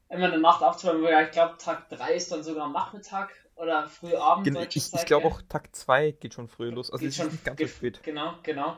immer 0.09 0.25
eine 0.25 0.39
Nacht 0.39 0.61
aufzuhören. 0.61 1.25
Ich 1.25 1.31
glaube, 1.31 1.57
Tag 1.57 1.87
3 1.89 2.13
ist 2.13 2.31
dann 2.31 2.43
sogar 2.43 2.65
am 2.65 2.73
Nachmittag 2.73 3.31
oder 3.55 3.87
früh 3.87 4.15
Abend. 4.15 4.45
Gen 4.45 4.57
ich, 4.57 4.93
ich 4.93 5.05
glaube 5.05 5.27
auch 5.27 5.41
Tag 5.43 5.73
2 5.73 6.11
geht 6.11 6.33
schon 6.33 6.47
früh 6.47 6.69
los. 6.69 6.91
Also 6.91 7.03
geht 7.03 7.11
es 7.11 7.19
ist 7.19 7.31
nicht 7.31 7.45
ganz 7.45 7.59
so 7.59 7.67
spät. 7.67 8.01
Genau, 8.03 8.35
genau. 8.43 8.77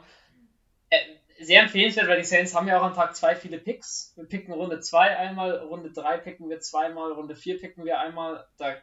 Äh, 0.89 0.99
sehr 1.39 1.63
empfehlenswert, 1.63 2.07
weil 2.07 2.19
die 2.19 2.25
Saints 2.25 2.53
haben 2.53 2.67
ja 2.67 2.79
auch 2.79 2.83
an 2.83 2.93
Tag 2.93 3.15
2 3.15 3.35
viele 3.35 3.57
Picks. 3.57 4.13
Wir 4.15 4.25
picken 4.25 4.53
Runde 4.53 4.79
2 4.79 5.17
einmal, 5.17 5.57
Runde 5.57 5.91
3 5.91 6.17
picken 6.17 6.49
wir 6.49 6.59
zweimal, 6.59 7.13
Runde 7.13 7.35
4 7.35 7.59
picken 7.59 7.85
wir 7.85 7.99
einmal. 7.99 8.47
Da 8.57 8.75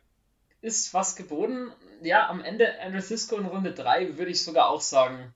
ist 0.60 0.94
was 0.94 1.16
geboten. 1.16 1.72
Ja, 2.02 2.28
am 2.28 2.42
Ende 2.42 2.80
Andrew 2.80 3.00
Cisco 3.00 3.36
in 3.36 3.46
Runde 3.46 3.72
3 3.72 4.18
würde 4.18 4.30
ich 4.30 4.42
sogar 4.42 4.68
auch 4.68 4.80
sagen, 4.80 5.34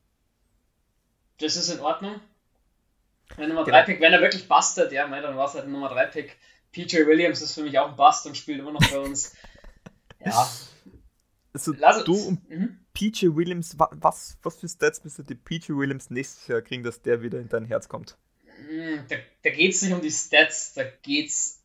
das 1.38 1.56
ist 1.56 1.68
in 1.70 1.80
Ordnung. 1.80 2.20
Wenn 3.36 3.48
Nummer 3.48 3.64
3 3.64 3.70
genau. 3.70 3.84
Pick, 3.84 4.00
wenn 4.00 4.12
er 4.12 4.20
wirklich 4.20 4.48
bastet, 4.48 4.92
ja, 4.92 5.08
dann 5.08 5.36
war 5.36 5.46
es 5.46 5.54
halt 5.54 5.64
ein 5.64 5.72
Nummer 5.72 5.88
3 5.88 6.06
Pick. 6.06 6.36
PJ 6.72 7.06
Williams 7.06 7.42
ist 7.42 7.54
für 7.54 7.62
mich 7.62 7.78
auch 7.78 7.90
ein 7.90 7.96
Bust 7.96 8.26
und 8.26 8.36
spielt 8.36 8.60
immer 8.60 8.72
noch 8.72 8.90
bei 8.90 8.98
uns. 8.98 9.34
ja. 10.24 10.50
Also, 11.52 11.74
Lass 11.78 12.04
du 12.04 12.14
und 12.14 12.48
mhm. 12.48 12.78
PJ 12.94 13.26
Williams, 13.34 13.76
was, 13.78 14.38
was 14.42 14.56
für 14.56 14.68
Stats 14.68 15.04
müsste 15.04 15.24
die 15.24 15.34
PJ 15.34 15.72
Williams 15.72 16.10
nächstes 16.10 16.46
Jahr 16.46 16.62
kriegen, 16.62 16.82
dass 16.82 17.02
der 17.02 17.22
wieder 17.22 17.40
in 17.40 17.48
dein 17.48 17.64
Herz 17.64 17.88
kommt? 17.88 18.16
Mhm, 18.70 19.04
da, 19.08 19.16
da 19.42 19.50
geht 19.50 19.74
es 19.74 19.82
nicht 19.82 19.92
um 19.92 20.00
die 20.00 20.10
Stats, 20.10 20.74
da 20.74 20.84
geht's 21.02 21.62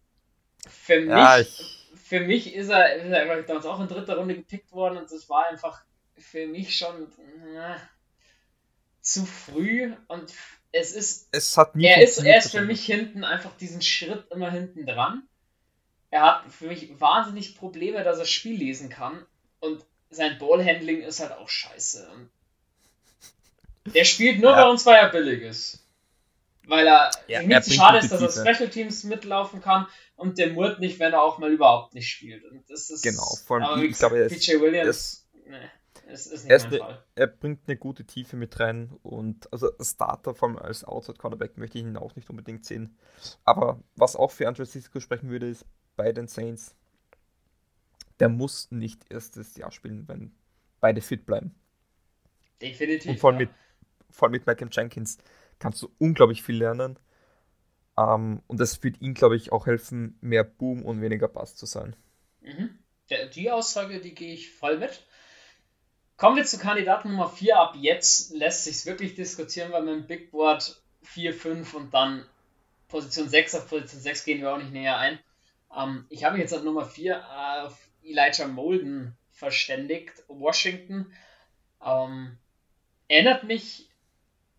für 0.68 1.00
mich. 1.00 1.10
Ja, 1.10 1.40
ich... 1.40 1.76
Für 2.08 2.22
mich 2.22 2.54
ist 2.54 2.70
er, 2.70 2.96
ist 2.96 3.12
er 3.12 3.44
damals 3.44 3.66
auch 3.66 3.80
in 3.82 3.88
dritter 3.88 4.18
Runde 4.18 4.36
gepickt 4.36 4.72
worden 4.72 4.98
und 4.98 5.12
das 5.12 5.28
war 5.30 5.48
einfach 5.48 5.82
für 6.16 6.48
mich 6.48 6.78
schon. 6.78 7.08
Na, 7.54 7.78
zu 9.08 9.26
früh 9.26 9.94
und 10.08 10.34
es 10.72 10.92
ist. 10.92 11.30
Es 11.32 11.58
hat 11.58 11.76
nie 11.76 11.86
er 11.86 12.02
ist, 12.02 12.18
er 12.18 12.38
ist 12.38 12.52
für 12.52 12.62
mich 12.62 12.86
hinten 12.86 13.24
einfach 13.24 13.56
diesen 13.58 13.82
Schritt 13.82 14.30
immer 14.32 14.52
hinten 14.52 14.86
dran. 14.86 15.24
Er 16.10 16.22
hat 16.22 16.52
für 16.52 16.68
mich 16.68 17.00
wahnsinnig 17.00 17.58
Probleme, 17.58 18.04
dass 18.04 18.20
er 18.20 18.26
Spiel 18.26 18.58
lesen 18.58 18.90
kann 18.90 19.26
und 19.60 19.84
sein 20.10 20.38
Ballhandling 20.38 21.02
ist 21.02 21.20
halt 21.20 21.32
auch 21.34 21.50
scheiße. 21.50 22.08
Und 23.86 23.96
er 23.96 24.06
spielt 24.06 24.40
nur 24.40 24.52
ja. 24.52 24.64
bei 24.64 24.70
uns, 24.70 24.86
weil 24.86 24.96
er 24.96 25.10
billig 25.10 25.42
ist. 25.42 25.84
Weil 26.66 26.88
er 26.88 27.12
ja, 27.28 27.42
nicht 27.42 27.64
so 27.64 27.74
schade 27.74 28.00
ist, 28.00 28.12
dass 28.12 28.22
er 28.22 28.54
Special 28.54 28.70
Teams 28.70 29.04
mitlaufen 29.06 29.62
kann 29.62 29.88
und 30.17 30.38
der 30.38 30.51
Murt 30.51 30.79
nicht, 30.79 31.00
wenn 31.00 31.13
er 31.13 31.21
auch 31.21 31.38
mal 31.38 31.51
überhaupt 31.51 31.93
nicht 31.93 32.09
spielt. 32.09 32.43
Und 32.43 32.69
das 32.69 32.89
ist, 32.89 33.03
genau, 33.03 33.27
vor 33.45 33.62
allem, 33.62 33.83
ich 33.83 33.97
glaube, 33.97 34.27
PJ 34.27 34.59
Williams. 34.59 35.25
Nee. 35.45 35.55
Es 36.09 36.25
ist 36.25 36.45
nicht 36.45 36.71
er, 36.71 37.03
er 37.15 37.27
bringt 37.27 37.62
eine 37.67 37.75
gute 37.75 38.05
Tiefe 38.05 38.38
mit 38.38 38.59
rein 38.59 38.91
und 39.03 39.51
also 39.51 39.71
Starter 39.81 40.33
vor 40.33 40.47
allem 40.50 40.57
als 40.57 40.86
Outside 40.86 41.17
Cornerback 41.17 41.57
möchte 41.57 41.77
ich 41.77 41.83
ihn 41.83 41.97
auch 41.97 42.15
nicht 42.15 42.29
unbedingt 42.29 42.65
sehen. 42.65 42.97
Aber 43.43 43.81
was 43.95 44.15
auch 44.15 44.31
für 44.31 44.47
Andre 44.47 44.65
Cisco 44.65 45.00
sprechen 45.01 45.29
würde, 45.29 45.50
ist 45.50 45.65
bei 45.97 46.13
den 46.13 46.27
Saints, 46.27 46.75
der 48.19 48.29
muss 48.29 48.71
nicht 48.71 49.12
erstes 49.12 49.57
Jahr 49.57 49.71
spielen, 49.71 50.07
wenn 50.07 50.31
beide 50.79 51.01
fit 51.01 51.25
bleiben. 51.25 51.53
Definitiv. 52.62 53.12
Und 53.12 53.19
vor 53.19 53.31
allem, 53.31 53.41
ja. 53.41 53.45
mit, 53.47 53.55
vor 54.09 54.27
allem 54.27 54.31
mit 54.31 54.45
Malcolm 54.45 54.69
Jenkins 54.71 55.17
kannst 55.59 55.81
du 55.81 55.89
unglaublich 56.00 56.41
viel 56.41 56.57
lernen. 56.57 56.97
Um, 57.98 58.04
ähm, 58.04 58.42
und 58.46 58.60
das 58.60 58.84
wird 58.84 59.01
ihm, 59.01 59.16
glaube 59.16 59.36
ich, 59.36 59.51
auch 59.51 59.66
helfen, 59.66 60.18
mehr 60.22 60.44
Boom 60.44 60.84
und 60.86 61.01
weniger 61.01 61.27
Bass 61.27 61.56
zu 61.56 61.66
sein. 61.66 61.96
Mhm. 62.42 62.77
Die 63.34 63.50
Aussage, 63.50 64.00
die 64.01 64.13
gehe 64.13 64.34
ich 64.34 64.51
voll 64.51 64.77
mit. 64.77 65.04
Kommen 66.18 66.36
wir 66.36 66.46
zu 66.46 66.60
Kandidaten 66.60 67.10
Nummer 67.10 67.30
4. 67.30 67.58
Ab 67.58 67.75
jetzt 67.80 68.34
lässt 68.34 68.66
sich 68.66 68.86
wirklich 68.86 69.16
diskutieren, 69.16 69.72
weil 69.72 69.84
mit 69.84 70.08
Big 70.08 70.32
Board 70.32 70.82
4, 71.04 71.34
5 71.34 71.74
und 71.74 71.94
dann 71.94 72.25
Position 72.88 73.30
6 73.30 73.56
auf 73.56 73.70
Position 73.70 74.01
6 74.01 74.25
gehen 74.25 74.42
wir 74.42 74.54
auch 74.54 74.58
nicht 74.58 74.74
näher 74.74 74.98
ein. 74.98 75.20
Ähm, 75.75 76.06
ich 76.10 76.24
habe 76.24 76.34
mich 76.34 76.42
jetzt 76.42 76.54
auf 76.54 76.63
Nummer 76.63 76.86
4 76.86 77.24
auf 77.63 77.77
Elijah 78.04 78.48
Molden 78.48 79.16
verständigt. 79.32 80.24
Washington. 80.27 81.12
Ähm, 81.84 82.38
erinnert 83.08 83.44
mich, 83.44 83.87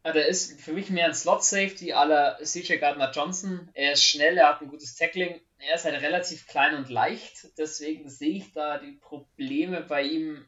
oder 0.05 0.26
ist 0.26 0.61
für 0.61 0.73
mich 0.73 0.90
mehr 0.90 1.07
ein 1.07 1.14
Slot-Safety 1.14 1.93
aller 1.93 2.38
CJ 2.43 2.76
Gardner-Johnson. 2.76 3.69
Er 3.75 3.93
ist 3.93 4.05
schnell, 4.05 4.38
er 4.38 4.49
hat 4.49 4.62
ein 4.62 4.69
gutes 4.69 4.97
Tackling. 4.97 5.40
Er 5.59 5.75
ist 5.75 5.85
halt 5.85 6.00
relativ 6.00 6.47
klein 6.47 6.76
und 6.76 6.88
leicht. 6.88 7.49
Deswegen 7.59 8.09
sehe 8.09 8.37
ich 8.37 8.52
da 8.52 8.78
die 8.78 8.93
Probleme 8.93 9.83
bei 9.83 10.02
ihm 10.02 10.47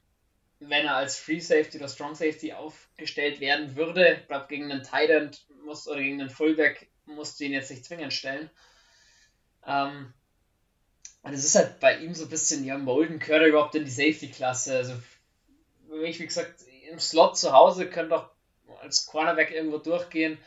wenn 0.61 0.87
er 0.87 0.97
als 0.97 1.19
Free 1.19 1.41
Safety 1.41 1.79
oder 1.79 1.89
Strong 1.89 2.15
Safety 2.15 2.53
aufgestellt 2.53 3.41
werden 3.41 3.77
würde. 3.77 4.19
Ich 4.21 4.29
glaube, 4.29 4.47
gegen 4.49 4.71
einen 4.71 4.83
Titan 4.83 5.31
musst 5.65 5.89
oder 5.89 6.01
gegen 6.01 6.19
den 6.19 6.29
Fullback 6.29 6.91
musst 7.07 7.41
du 7.41 7.45
ihn 7.45 7.53
jetzt 7.53 7.71
nicht 7.71 7.85
zwingend 7.85 8.13
stellen. 8.13 8.51
Ähm, 9.67 10.13
und 11.23 11.33
es 11.33 11.45
ist 11.45 11.55
halt 11.55 11.81
bei 11.81 11.99
ihm 11.99 12.15
so 12.15 12.25
ein 12.25 12.31
bisschen, 12.31 12.65
ja, 12.65 12.77
Molden 12.79 13.19
gehört 13.19 13.43
er 13.43 13.49
überhaupt 13.49 13.75
in 13.75 13.85
die 13.85 13.91
Safety-Klasse. 13.91 14.77
Also, 14.77 14.95
für 15.89 15.97
mich, 15.97 16.21
wie 16.21 16.27
gesagt, 16.27 16.63
im 16.91 16.99
Slot 16.99 17.39
zu 17.39 17.53
Hause 17.53 17.89
könnte 17.89 18.17
auch 18.17 18.31
als 18.81 19.07
Cornerback 19.07 19.51
irgendwo 19.51 19.79
durchgehen. 19.79 20.39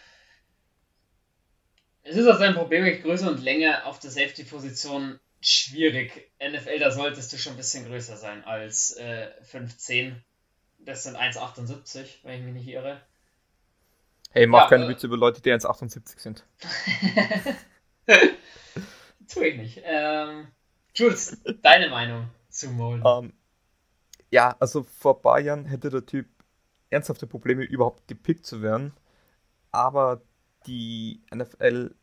Es 2.03 2.17
ist 2.17 2.27
also 2.27 2.43
ein 2.43 2.53
Problem 2.53 2.83
mit 2.83 3.01
Größe 3.01 3.29
und 3.29 3.41
Länge 3.41 3.85
auf 3.85 3.99
der 3.99 4.11
Safety-Position 4.11 5.19
schwierig. 5.39 6.29
NFL, 6.39 6.79
da 6.79 6.91
solltest 6.91 7.31
du 7.31 7.37
schon 7.37 7.53
ein 7.53 7.57
bisschen 7.57 7.85
größer 7.85 8.17
sein 8.17 8.43
als 8.43 8.91
äh, 8.97 9.29
5'10. 9.51 10.15
Das 10.79 11.03
sind 11.03 11.15
1,78, 11.15 12.17
wenn 12.23 12.39
ich 12.39 12.45
mich 12.45 12.53
nicht 12.53 12.67
irre. 12.67 13.01
Hey, 14.31 14.47
mach 14.47 14.63
ja, 14.63 14.69
keine 14.69 14.85
äh, 14.85 14.89
Witze 14.89 15.07
über 15.07 15.17
Leute, 15.17 15.41
die 15.41 15.51
1,78 15.51 16.19
sind. 16.19 16.43
Tue 19.31 19.47
ich 19.47 19.57
nicht. 19.57 19.81
Ähm, 19.85 20.47
Jules, 20.95 21.37
deine 21.61 21.89
Meinung 21.89 22.29
zu 22.49 22.69
Molden? 22.69 23.05
Um, 23.05 23.25
ähm, 23.25 23.33
ja, 24.29 24.55
also 24.59 24.83
vor 24.83 25.15
ein 25.17 25.21
paar 25.21 25.39
Jahren 25.39 25.65
hätte 25.65 25.89
der 25.89 26.05
Typ 26.05 26.27
ernsthafte 26.93 27.27
Probleme, 27.27 27.63
überhaupt 27.63 28.07
gepickt 28.07 28.45
zu 28.45 28.61
werden. 28.61 28.93
Aber 29.71 30.21
die 30.67 31.21
NFL 31.33 31.95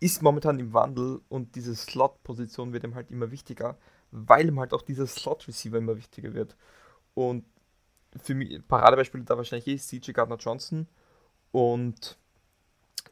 ist 0.00 0.22
momentan 0.22 0.58
im 0.58 0.72
Wandel 0.72 1.20
und 1.28 1.54
diese 1.54 1.76
Slot-Position 1.76 2.72
wird 2.72 2.84
ihm 2.84 2.94
halt 2.94 3.10
immer 3.10 3.30
wichtiger, 3.30 3.78
weil 4.10 4.48
ihm 4.48 4.58
halt 4.58 4.72
auch 4.72 4.82
dieser 4.82 5.06
Slot-Receiver 5.06 5.76
immer 5.76 5.96
wichtiger 5.96 6.32
wird. 6.32 6.56
Und 7.14 7.44
für 8.16 8.34
mich, 8.34 8.66
Paradebeispiel 8.66 9.22
da 9.24 9.36
wahrscheinlich 9.36 9.68
eh 9.68 9.76
CJ 9.76 10.12
Gardner 10.12 10.38
Johnson 10.38 10.88
und 11.52 12.18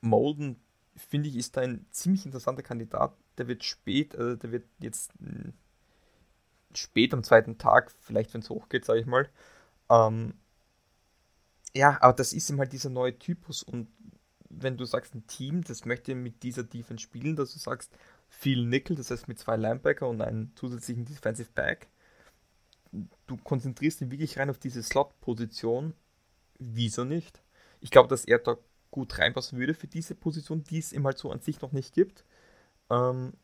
Molden, 0.01 0.61
finde 0.97 1.29
ich, 1.29 1.37
ist 1.37 1.57
da 1.57 1.61
ein 1.61 1.87
ziemlich 1.91 2.25
interessanter 2.25 2.63
Kandidat. 2.63 3.13
Der 3.37 3.49
wird 3.49 3.65
spät, 3.65 4.17
also 4.17 4.35
der 4.37 4.51
wird 4.51 4.65
jetzt 4.81 5.13
hm, 5.21 5.53
spät 6.75 7.15
am 7.15 7.23
zweiten 7.23 7.59
Tag, 7.59 7.93
vielleicht 8.01 8.35
wenn 8.35 8.41
es 8.41 8.51
hochgeht, 8.51 8.85
sage 8.85 9.01
ich 9.01 9.07
mal. 9.07 9.29
Ähm, 9.91 10.35
ja, 11.75 11.99
aber 12.01 12.15
das 12.15 12.33
ist 12.33 12.51
ihm 12.51 12.59
halt 12.59 12.73
dieser 12.73 12.91
neue 12.91 13.19
Typus 13.19 13.63
und 13.63 13.89
wenn 14.51 14.77
du 14.77 14.85
sagst, 14.85 15.15
ein 15.15 15.27
Team, 15.27 15.63
das 15.63 15.85
möchte 15.85 16.15
mit 16.15 16.43
dieser 16.43 16.65
Defense 16.65 17.03
spielen, 17.03 17.37
dass 17.37 17.53
du 17.53 17.59
sagst, 17.59 17.93
viel 18.29 18.65
Nickel, 18.67 18.97
das 18.97 19.11
heißt 19.11 19.29
mit 19.29 19.39
zwei 19.39 19.57
Linebacker 19.57 20.09
und 20.09 20.23
einem 20.23 20.55
zusätzlichen 20.57 21.05
Defensive 21.05 21.51
Back, 21.55 21.89
du 23.27 23.37
konzentrierst 23.37 24.01
dich 24.01 24.11
wirklich 24.11 24.39
rein 24.39 24.51
auf 24.51 24.59
diese 24.59 24.83
Slot-Position, 24.83 25.95
wieso 26.59 27.05
nicht? 27.05 27.43
Ich 27.81 27.91
glaube, 27.91 28.09
dass 28.09 28.25
er 28.25 28.39
da 28.39 28.57
gut 28.91 29.19
reinpassen 29.19 29.59
würde 29.59 29.75
für 29.75 29.87
diese 29.87 30.15
Position, 30.15 30.65
die 30.65 30.79
es 30.79 30.93
ihm 30.93 31.05
halt 31.05 31.19
so 31.19 31.31
an 31.31 31.41
sich 31.41 31.61
noch 31.61 31.73
nicht 31.73 31.95
gibt. 31.95 32.25
Ähm, 32.91 33.35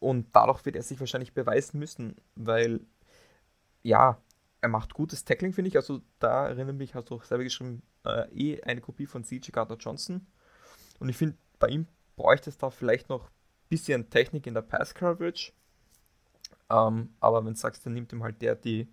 und 0.00 0.26
dadurch 0.32 0.64
wird 0.64 0.76
er 0.76 0.82
sich 0.82 1.00
wahrscheinlich 1.00 1.34
beweisen 1.34 1.78
müssen, 1.78 2.16
weil, 2.34 2.80
ja, 3.82 4.18
er 4.66 4.68
macht 4.68 4.94
gutes 4.94 5.24
Tackling, 5.24 5.52
finde 5.52 5.68
ich. 5.68 5.76
Also 5.76 6.02
da 6.18 6.48
erinnere 6.48 6.72
mich, 6.72 6.96
hast 6.96 7.10
du 7.10 7.14
auch 7.14 7.22
selber 7.22 7.44
geschrieben, 7.44 7.82
äh, 8.04 8.28
eh 8.34 8.62
eine 8.62 8.80
Kopie 8.80 9.06
von 9.06 9.22
CJ 9.22 9.52
Gardner 9.52 9.76
Johnson. 9.76 10.26
Und 10.98 11.08
ich 11.08 11.16
finde, 11.16 11.36
bei 11.60 11.68
ihm 11.68 11.86
bräuchte 12.16 12.50
es 12.50 12.58
da 12.58 12.70
vielleicht 12.70 13.08
noch 13.08 13.26
ein 13.26 13.68
bisschen 13.68 14.10
Technik 14.10 14.44
in 14.46 14.54
der 14.54 14.62
Pass 14.62 14.92
Coverage. 14.92 15.52
Ähm, 16.68 17.14
aber 17.20 17.44
wenn 17.44 17.54
du 17.54 17.58
sagst, 17.60 17.86
dann 17.86 17.92
nimmt 17.92 18.12
ihm 18.12 18.24
halt 18.24 18.42
der 18.42 18.56
die 18.56 18.88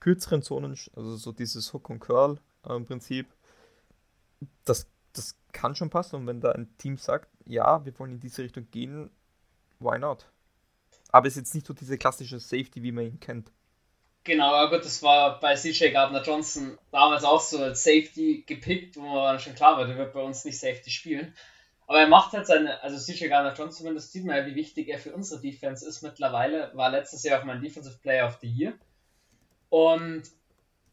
kürzeren 0.00 0.42
Zonen, 0.42 0.76
also 0.96 1.16
so 1.16 1.30
dieses 1.30 1.72
Hook 1.72 1.90
und 1.90 2.00
Curl 2.00 2.40
äh, 2.64 2.74
im 2.74 2.84
Prinzip, 2.84 3.32
das, 4.64 4.88
das 5.12 5.36
kann 5.52 5.76
schon 5.76 5.90
passen. 5.90 6.16
Und 6.16 6.26
wenn 6.26 6.40
da 6.40 6.50
ein 6.50 6.76
Team 6.76 6.96
sagt, 6.96 7.28
ja, 7.46 7.84
wir 7.84 7.96
wollen 8.00 8.14
in 8.14 8.20
diese 8.20 8.42
Richtung 8.42 8.68
gehen, 8.72 9.10
why 9.78 9.96
not? 9.96 10.28
Aber 11.12 11.28
es 11.28 11.34
ist 11.34 11.42
jetzt 11.42 11.54
nicht 11.54 11.68
so 11.68 11.72
diese 11.72 11.98
klassische 11.98 12.40
Safety, 12.40 12.82
wie 12.82 12.90
man 12.90 13.04
ihn 13.04 13.20
kennt. 13.20 13.52
Genau, 14.24 14.54
aber 14.54 14.76
gut, 14.76 14.86
das 14.86 15.02
war 15.02 15.38
bei 15.38 15.54
CJ 15.54 15.90
Gardner 15.90 16.22
Johnson 16.22 16.78
damals 16.90 17.24
auch 17.24 17.40
so 17.40 17.58
als 17.58 17.84
Safety 17.84 18.42
gepickt, 18.46 18.96
wo 18.96 19.02
man 19.02 19.38
schon 19.38 19.54
klar 19.54 19.76
war, 19.76 19.86
der 19.86 19.98
wird 19.98 20.14
bei 20.14 20.22
uns 20.22 20.46
nicht 20.46 20.58
Safety 20.58 20.90
spielen. 20.90 21.34
Aber 21.86 22.00
er 22.00 22.08
macht 22.08 22.32
halt 22.32 22.46
seine, 22.46 22.82
also 22.82 22.96
CJ 22.96 23.28
Gardner 23.28 23.52
Johnson 23.52 23.84
zumindest 23.84 24.12
sieht 24.12 24.24
man 24.24 24.36
ja, 24.36 24.46
wie 24.46 24.54
wichtig 24.54 24.88
er 24.88 24.98
für 24.98 25.12
unsere 25.12 25.42
Defense 25.42 25.86
ist 25.86 26.00
mittlerweile. 26.02 26.70
War 26.74 26.90
letztes 26.90 27.22
Jahr 27.22 27.40
auch 27.40 27.44
mein 27.44 27.60
Defensive 27.60 27.98
Player 27.98 28.26
of 28.26 28.38
the 28.40 28.48
Year. 28.48 28.72
Und 29.68 30.22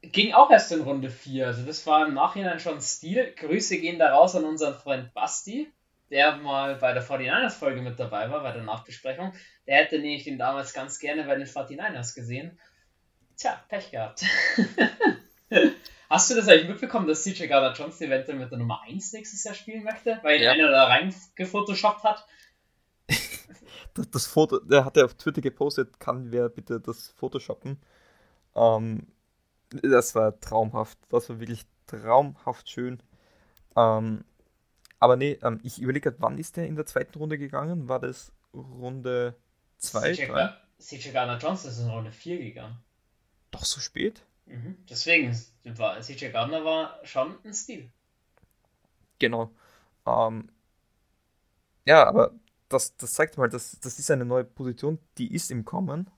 ging 0.01 0.33
auch 0.33 0.51
erst 0.51 0.71
in 0.73 0.81
Runde 0.81 1.09
4. 1.09 1.47
Also 1.47 1.65
das 1.65 1.85
war 1.85 2.05
im 2.05 2.13
Nachhinein 2.13 2.59
schon 2.59 2.81
Stil. 2.81 3.33
Grüße 3.37 3.77
gehen 3.77 3.99
da 3.99 4.13
raus 4.13 4.35
an 4.35 4.43
unseren 4.43 4.73
Freund 4.73 5.13
Basti, 5.13 5.71
der 6.09 6.35
mal 6.37 6.75
bei 6.75 6.91
der 6.91 7.03
49ers 7.03 7.51
Folge 7.51 7.81
mit 7.81 7.97
dabei 7.97 8.29
war, 8.29 8.41
bei 8.41 8.51
der 8.51 8.63
Nachbesprechung. 8.63 9.33
Der 9.67 9.77
hätte 9.77 9.99
nämlich 9.99 10.25
den 10.25 10.37
damals 10.37 10.73
ganz 10.73 10.99
gerne 10.99 11.23
bei 11.23 11.35
den 11.35 11.47
49ers 11.47 12.13
gesehen. 12.13 12.59
Tja, 13.41 13.59
Pech 13.69 13.89
gehabt. 13.89 14.23
Hast 16.11 16.29
du 16.29 16.35
das 16.35 16.47
eigentlich 16.47 16.69
mitbekommen, 16.69 17.07
dass 17.07 17.23
CJ 17.23 17.47
Gardner 17.47 17.73
Johnson 17.73 18.05
eventuell 18.05 18.37
mit 18.37 18.51
der 18.51 18.59
Nummer 18.59 18.83
1 18.83 19.13
nächstes 19.13 19.43
Jahr 19.43 19.55
spielen 19.55 19.83
möchte? 19.83 20.19
Weil 20.21 20.37
ihn 20.37 20.43
ja. 20.43 20.51
einer 20.51 20.69
da 20.69 20.83
reingefotoshoppt 20.85 22.03
hat? 22.03 22.27
das, 23.95 24.11
das, 24.11 24.27
Foto, 24.27 24.59
der 24.59 24.85
hat 24.85 24.95
ja 24.95 25.05
auf 25.05 25.15
Twitter 25.15 25.41
gepostet, 25.41 25.99
kann 25.99 26.31
wer 26.31 26.49
bitte 26.49 26.79
das 26.79 27.07
Photoshoppen. 27.17 27.81
Ähm, 28.53 29.07
das 29.71 30.13
war 30.13 30.39
traumhaft. 30.39 30.99
Das 31.09 31.27
war 31.29 31.39
wirklich 31.39 31.65
traumhaft 31.87 32.69
schön. 32.69 33.01
Ähm, 33.75 34.23
aber 34.99 35.15
nee, 35.15 35.39
ähm, 35.41 35.59
ich 35.63 35.81
überlege 35.81 36.13
wann 36.19 36.37
ist 36.37 36.57
der 36.57 36.67
in 36.67 36.75
der 36.75 36.85
zweiten 36.85 37.17
Runde 37.17 37.39
gegangen? 37.39 37.89
War 37.89 37.99
das 37.99 38.33
Runde 38.53 39.35
2? 39.79 40.13
CJ 40.77 41.09
Gardner 41.11 41.39
Johnson 41.39 41.71
ist 41.71 41.79
in 41.79 41.89
Runde 41.89 42.11
4 42.11 42.37
gegangen. 42.37 42.77
Doch 43.51 43.65
so 43.65 43.79
spät? 43.79 44.23
Mhm. 44.45 44.77
Deswegen, 44.89 45.37
war, 45.77 46.01
CJ 46.01 46.29
Gardner 46.29 46.65
war 46.65 46.99
schon 47.05 47.35
ein 47.43 47.53
Stil. 47.53 47.89
Genau. 49.19 49.51
Ähm, 50.05 50.49
ja, 51.85 52.05
aber 52.07 52.33
das, 52.69 52.95
das 52.97 53.13
zeigt 53.13 53.37
mal, 53.37 53.49
dass 53.49 53.79
das 53.79 53.99
ist 53.99 54.11
eine 54.11 54.25
neue 54.25 54.43
Position, 54.43 54.97
die 55.17 55.33
ist 55.33 55.51
im 55.51 55.65
Kommen. 55.65 56.09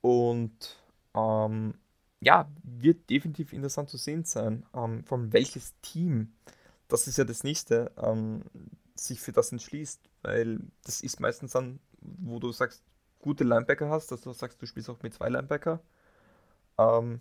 Und 0.00 0.76
ähm, 1.14 1.74
ja, 2.20 2.50
wird 2.62 3.08
definitiv 3.10 3.52
interessant 3.52 3.90
zu 3.90 3.96
sehen 3.96 4.24
sein, 4.24 4.64
ähm, 4.74 5.04
von 5.04 5.32
welches 5.32 5.74
Team, 5.82 6.32
das 6.88 7.06
ist 7.06 7.18
ja 7.18 7.24
das 7.24 7.44
nächste, 7.44 7.92
ähm, 7.96 8.42
sich 8.94 9.20
für 9.20 9.32
das 9.32 9.52
entschließt. 9.52 10.00
Weil 10.22 10.60
das 10.84 11.00
ist 11.00 11.20
meistens 11.20 11.52
dann, 11.52 11.80
wo 12.00 12.38
du 12.38 12.52
sagst, 12.52 12.82
gute 13.20 13.44
Linebacker 13.44 13.88
hast, 13.90 14.10
dass 14.12 14.22
du 14.22 14.32
sagst, 14.32 14.60
du 14.60 14.66
spielst 14.66 14.90
auch 14.90 15.02
mit 15.02 15.14
zwei 15.14 15.28
Linebacker 15.28 15.80
ähm, 16.80 17.20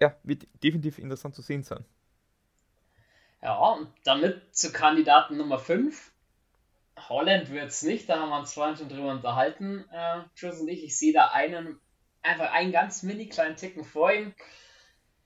ja, 0.00 0.16
wird 0.22 0.46
definitiv 0.62 0.98
interessant 0.98 1.34
zu 1.34 1.42
sehen 1.42 1.64
sein. 1.64 1.84
Ja, 3.42 3.56
und 3.56 3.92
damit 4.04 4.54
zu 4.54 4.72
Kandidaten 4.72 5.36
Nummer 5.36 5.58
5. 5.58 6.12
Holland 7.08 7.50
wird 7.50 7.68
es 7.68 7.82
nicht, 7.82 8.08
da 8.08 8.20
haben 8.20 8.30
wir 8.30 8.38
uns 8.38 8.54
vorhin 8.54 8.76
schon 8.76 8.88
drüber 8.88 9.10
unterhalten, 9.12 9.84
äh, 9.92 10.22
Jules 10.34 10.60
und 10.60 10.68
ich. 10.68 10.82
Ich 10.82 10.98
sehe 10.98 11.12
da 11.12 11.28
einen, 11.28 11.78
einfach 12.22 12.50
einen 12.52 12.72
ganz 12.72 13.04
mini 13.04 13.28
kleinen 13.28 13.54
Ticken 13.56 13.84
vor 13.84 14.12
ihm. 14.12 14.34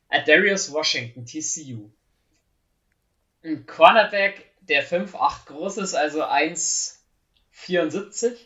Äh, 0.08 0.24
Darius 0.24 0.72
Washington, 0.72 1.24
TCU. 1.24 1.90
Ein 3.42 3.64
Cornerback, 3.66 4.52
der 4.60 4.86
5'8 4.86 5.46
groß 5.46 5.78
ist, 5.78 5.94
also 5.94 6.24
1,74. 6.24 8.36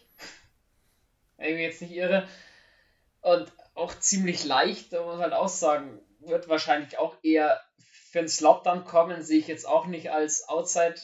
Wenn 1.36 1.54
ich 1.54 1.60
jetzt 1.60 1.82
nicht 1.82 1.92
irre. 1.92 2.28
Und 3.20 3.52
auch 3.76 3.98
ziemlich 3.98 4.44
leicht, 4.44 4.92
da 4.92 5.02
muss 5.02 5.14
man 5.14 5.22
halt 5.22 5.32
auch 5.34 5.48
sagen, 5.48 6.00
wird 6.20 6.48
wahrscheinlich 6.48 6.98
auch 6.98 7.16
eher 7.22 7.60
für 8.10 8.20
einen 8.20 8.28
Slot 8.28 8.64
dann 8.66 8.84
kommen, 8.84 9.22
sehe 9.22 9.38
ich 9.38 9.46
jetzt 9.46 9.66
auch 9.66 9.86
nicht 9.86 10.10
als 10.10 10.48
Outside 10.48 11.00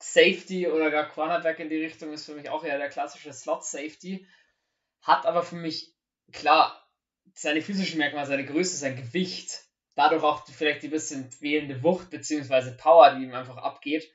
Safety 0.00 0.68
oder 0.68 0.90
gar 0.90 1.08
Cornerback 1.08 1.58
in 1.58 1.68
die 1.68 1.82
Richtung, 1.82 2.12
ist 2.12 2.26
für 2.26 2.34
mich 2.34 2.48
auch 2.50 2.62
eher 2.64 2.78
der 2.78 2.88
klassische 2.88 3.32
Slot 3.32 3.64
Safety. 3.64 4.26
Hat 5.02 5.26
aber 5.26 5.42
für 5.42 5.56
mich, 5.56 5.92
klar, 6.32 6.88
seine 7.34 7.62
physischen 7.62 7.98
Merkmale, 7.98 8.26
seine 8.26 8.46
Größe, 8.46 8.76
sein 8.76 8.96
Gewicht, 8.96 9.64
dadurch 9.96 10.22
auch 10.22 10.46
vielleicht 10.46 10.82
die 10.82 10.88
bisschen 10.88 11.30
fehlende 11.32 11.82
Wucht 11.82 12.10
bzw. 12.10 12.72
Power, 12.76 13.14
die 13.14 13.24
ihm 13.24 13.34
einfach 13.34 13.56
abgeht, 13.56 14.08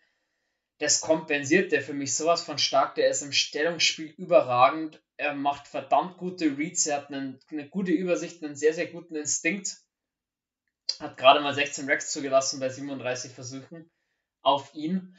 das 0.83 1.01
kompensiert 1.01 1.71
der 1.71 1.81
für 1.81 1.93
mich 1.93 2.15
sowas 2.15 2.43
von 2.43 2.57
stark. 2.57 2.95
Der 2.95 3.09
ist 3.09 3.21
im 3.21 3.31
Stellungsspiel 3.31 4.13
überragend. 4.17 5.01
Er 5.17 5.33
macht 5.33 5.67
verdammt 5.67 6.17
gute 6.17 6.57
Reads. 6.57 6.87
Er 6.87 6.97
hat 6.97 7.07
einen, 7.07 7.39
eine 7.49 7.69
gute 7.69 7.91
Übersicht, 7.91 8.43
einen 8.43 8.55
sehr, 8.55 8.73
sehr 8.73 8.87
guten 8.87 9.15
Instinkt. 9.15 9.77
Hat 10.99 11.17
gerade 11.17 11.39
mal 11.39 11.53
16 11.53 11.89
Racks 11.89 12.11
zugelassen 12.11 12.59
bei 12.59 12.69
37 12.69 13.31
Versuchen 13.31 13.89
auf 14.41 14.73
ihn. 14.75 15.15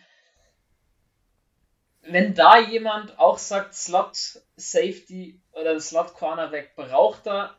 Wenn 2.03 2.35
da 2.35 2.59
jemand 2.59 3.19
auch 3.19 3.39
sagt, 3.39 3.75
Slot 3.75 4.43
Safety 4.57 5.41
oder 5.53 5.81
Slot 5.81 6.13
Cornerback 6.15 6.77
braucht 6.77 7.27
er, 7.27 7.59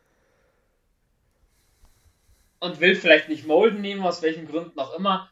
und 2.59 2.79
will 2.79 2.95
vielleicht 2.95 3.29
nicht 3.29 3.45
Molden 3.45 3.81
nehmen, 3.81 4.03
aus 4.03 4.21
welchen 4.21 4.47
Gründen 4.47 4.79
auch 4.79 4.93
immer, 4.93 5.29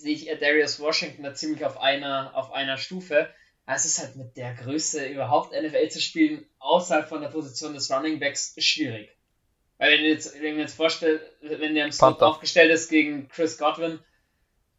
sehe 0.00 0.14
ich 0.14 0.38
Darius 0.38 0.80
Washington 0.80 1.22
da 1.22 1.34
ziemlich 1.34 1.64
auf 1.64 1.80
einer, 1.80 2.34
auf 2.34 2.52
einer 2.52 2.76
Stufe. 2.76 3.28
Es 3.66 3.84
ist 3.84 3.98
halt 3.98 4.16
mit 4.16 4.36
der 4.36 4.54
Größe 4.54 5.06
überhaupt 5.06 5.52
NFL 5.52 5.88
zu 5.90 6.00
spielen, 6.00 6.46
außerhalb 6.58 7.08
von 7.08 7.20
der 7.20 7.28
Position 7.28 7.74
des 7.74 7.90
Running 7.90 8.18
Backs, 8.18 8.54
schwierig. 8.58 9.10
Weil 9.76 9.92
wenn 9.92 10.04
du 10.04 10.08
jetzt, 10.08 10.40
wenn 10.40 10.54
du 10.54 10.60
jetzt 10.60 10.76
vorstellst, 10.76 11.24
wenn 11.40 11.74
der 11.74 11.84
im 11.84 11.92
Slot 11.92 12.22
aufgestellt 12.22 12.72
ist 12.72 12.88
gegen 12.88 13.28
Chris 13.28 13.58
Godwin, 13.58 14.00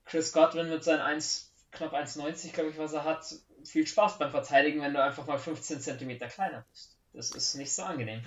Chris 0.05 0.33
Godwin 0.33 0.69
mit 0.69 0.83
seinen 0.83 1.01
1, 1.01 1.53
knapp 1.71 1.93
1,90, 1.93 2.51
glaube 2.51 2.71
ich, 2.71 2.77
was 2.77 2.93
er 2.93 3.03
hat, 3.03 3.23
viel 3.63 3.85
Spaß 3.85 4.17
beim 4.17 4.31
Verteidigen, 4.31 4.81
wenn 4.81 4.93
du 4.93 5.03
einfach 5.03 5.27
mal 5.27 5.37
15 5.37 5.79
cm 5.79 6.17
kleiner 6.29 6.65
bist. 6.71 6.97
Das 7.13 7.31
ist 7.31 7.55
nicht 7.55 7.71
so 7.71 7.83
angenehm. 7.83 8.21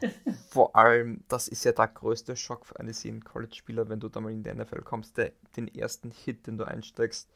Vor 0.56 0.74
allem, 0.74 1.22
das 1.28 1.48
ist 1.48 1.64
ja 1.64 1.72
der 1.72 1.86
größte 1.86 2.34
Schock 2.34 2.64
für 2.64 2.80
einen 2.80 3.22
College-Spieler, 3.22 3.90
wenn 3.90 4.00
du 4.00 4.08
da 4.08 4.20
mal 4.20 4.32
in 4.32 4.42
die 4.42 4.50
NFL 4.50 4.80
kommst, 4.84 5.18
der, 5.18 5.32
den 5.54 5.68
ersten 5.68 6.10
Hit, 6.10 6.46
den 6.46 6.56
du 6.56 6.64
einsteigst, 6.66 7.28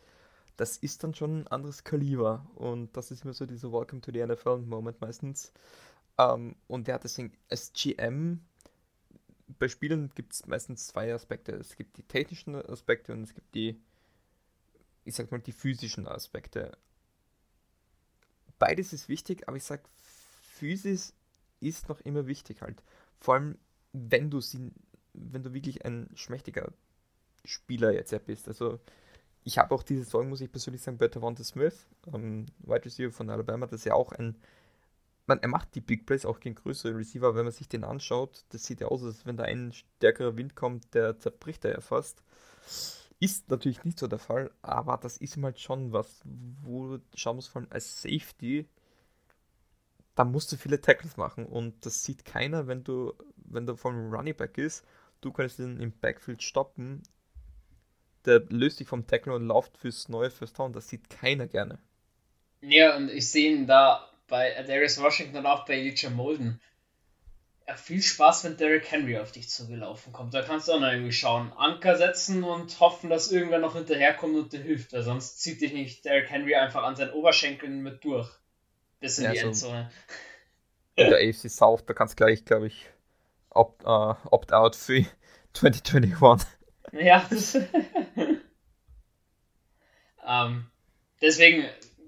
das 0.56 0.78
ist 0.78 1.04
dann 1.04 1.14
schon 1.14 1.40
ein 1.40 1.46
anderes 1.48 1.85
Kaliber. 1.85 2.46
Und 2.54 2.96
das 2.96 3.11
ist 3.11 3.24
immer 3.24 3.35
so 3.35 3.44
dieser 3.44 3.70
Welcome 3.72 4.00
to 4.00 4.11
the 4.11 4.24
NFL-Moment 4.24 5.02
meistens. 5.02 5.52
Ähm, 6.16 6.56
und 6.66 6.88
ja, 6.88 6.98
deswegen, 6.98 7.37
als 7.50 7.74
GM, 7.74 8.40
bei 9.59 9.68
Spielen 9.68 10.11
gibt 10.14 10.33
es 10.33 10.46
meistens 10.46 10.87
zwei 10.87 11.12
Aspekte. 11.12 11.52
Es 11.52 11.76
gibt 11.76 11.98
die 11.98 12.04
technischen 12.04 12.54
Aspekte 12.54 13.12
und 13.12 13.24
es 13.24 13.35
gibt 13.35 13.54
die, 13.54 13.78
ich 15.04 15.14
sag 15.14 15.30
mal, 15.30 15.40
die 15.40 15.52
physischen 15.52 16.09
Aspekte. 16.09 16.72
Beides 18.59 18.94
ist 18.94 19.11
wichtig, 19.11 19.46
aber 19.46 19.59
ich 19.59 19.64
sag, 19.64 19.83
Physis 20.54 21.12
ist 21.61 21.88
noch 21.88 22.00
immer 22.00 22.26
wichtig 22.26 22.62
halt. 22.62 22.83
Vor 23.20 23.35
allem, 23.35 23.59
wenn 23.92 24.30
du 24.30 24.40
sie, 24.40 24.72
wenn 25.12 25.42
du 25.42 25.52
wirklich 25.52 25.85
ein 25.85 26.09
schmächtiger 26.14 26.72
Spieler 27.44 27.92
jetzt 27.92 28.14
bist. 28.26 28.48
Also 28.48 28.80
ich 29.44 29.59
habe 29.59 29.74
auch 29.74 29.83
diese 29.83 30.04
Sorgen, 30.04 30.28
muss 30.28 30.40
ich 30.40 30.52
persönlich 30.52 30.83
sagen, 30.83 30.98
bei 30.98 31.09
Devonta 31.09 31.44
Smith, 31.44 31.87
ähm, 32.12 32.46
Wide 32.61 32.85
Receiver 32.85 33.12
von 33.12 33.30
Alabama, 33.30 33.66
das 33.66 33.80
ist 33.80 33.87
ja 33.87 33.94
auch 33.94 34.12
ein, 34.12 34.37
man, 35.26 35.38
er 35.40 35.48
macht 35.48 35.74
die 35.74 35.80
Big 35.80 36.06
Plays 36.06 36.26
auch 36.26 36.40
gegen 36.40 36.54
größere 36.54 36.96
Receiver, 36.96 37.35
wenn 37.35 37.44
man 37.44 37.52
sich 37.52 37.68
den 37.68 37.85
anschaut, 37.85 38.44
das 38.50 38.64
sieht 38.64 38.80
ja 38.80 38.88
aus, 38.88 39.02
als 39.02 39.24
wenn 39.26 39.37
da 39.37 39.44
ein 39.44 39.72
stärkerer 39.72 40.37
Wind 40.37 40.56
kommt, 40.56 40.94
der 40.94 41.18
zerbricht 41.18 41.64
er 41.64 41.72
ja 41.72 41.80
fast. 41.80 42.22
Ist 43.18 43.50
natürlich 43.50 43.85
nicht 43.85 43.98
so 43.98 44.06
der 44.06 44.18
Fall, 44.18 44.50
aber 44.62 44.96
das 44.96 45.18
ist 45.18 45.37
halt 45.37 45.61
schon 45.61 45.92
was, 45.92 46.22
wo 46.62 46.96
du 46.96 47.02
schauen 47.14 47.37
musst, 47.37 47.50
vor 47.50 47.61
allem 47.61 47.70
als 47.70 48.00
Safety, 48.02 48.66
da 50.20 50.24
musst 50.24 50.52
du 50.52 50.59
viele 50.59 50.83
Tackles 50.83 51.16
machen 51.16 51.46
und 51.46 51.87
das 51.87 52.04
sieht 52.04 52.26
keiner, 52.26 52.66
wenn 52.66 52.85
du, 52.85 53.14
wenn 53.37 53.64
du 53.64 53.74
vom 53.74 54.12
Running 54.12 54.37
Back 54.37 54.59
ist, 54.59 54.85
du 55.22 55.33
kannst 55.33 55.59
ihn 55.59 55.80
im 55.80 55.92
Backfield 55.92 56.42
stoppen, 56.42 57.02
der 58.26 58.40
löst 58.50 58.76
sich 58.76 58.87
vom 58.87 59.06
Tackle 59.06 59.33
und 59.33 59.46
läuft 59.46 59.78
fürs 59.78 60.11
neue 60.11 60.30
First 60.30 60.59
Down. 60.59 60.74
Das 60.74 60.88
sieht 60.90 61.09
keiner 61.09 61.46
gerne. 61.46 61.78
Ja, 62.61 62.98
und 62.98 63.09
ich 63.09 63.30
sehe 63.30 63.50
ihn 63.50 63.66
da 63.66 64.11
bei 64.28 64.62
Darius 64.62 65.00
Washington 65.00 65.38
und 65.38 65.46
auch 65.46 65.64
bei 65.64 65.78
Elijah 65.78 66.11
Molden. 66.11 66.61
Ja, 67.66 67.76
viel 67.76 68.02
Spaß, 68.02 68.44
wenn 68.44 68.59
Derrick 68.59 68.90
Henry 68.90 69.16
auf 69.16 69.33
dich 69.33 69.48
zugelaufen 69.48 70.12
kommt. 70.12 70.35
Da 70.35 70.42
kannst 70.42 70.68
du 70.68 70.72
auch 70.72 70.80
noch 70.80 70.92
irgendwie 70.92 71.12
schauen. 71.12 71.50
Anker 71.56 71.96
setzen 71.96 72.44
und 72.44 72.78
hoffen, 72.78 73.09
dass 73.09 73.33
irgendwer 73.33 73.59
noch 73.59 73.74
hinterherkommt 73.74 74.37
und 74.37 74.52
dir 74.52 74.61
hilft. 74.61 74.92
Weil 74.92 75.02
sonst 75.02 75.40
zieht 75.40 75.62
dich 75.62 75.72
nicht 75.72 76.04
Derrick 76.04 76.28
Henry 76.28 76.56
einfach 76.56 76.83
an 76.83 76.96
seinen 76.96 77.12
Oberschenkeln 77.12 77.83
mit 77.83 78.04
durch. 78.04 78.30
Bis 79.00 79.18
in 79.18 79.24
ja, 79.24 79.32
die 79.32 79.38
so 79.38 79.46
Endzone. 79.46 79.90
In 80.96 81.10
der 81.10 81.18
AFC 81.18 81.50
South, 81.50 81.84
da 81.86 81.94
kannst 81.94 82.12
du 82.12 82.24
gleich, 82.24 82.44
glaube 82.44 82.66
ich, 82.66 82.90
opt-out 83.50 84.18
uh, 84.24 84.28
opt 84.30 84.76
für 84.76 85.04
2021. 85.54 86.48
Ja. 86.92 87.28
ähm, 90.26 90.70
deswegen, 91.20 91.64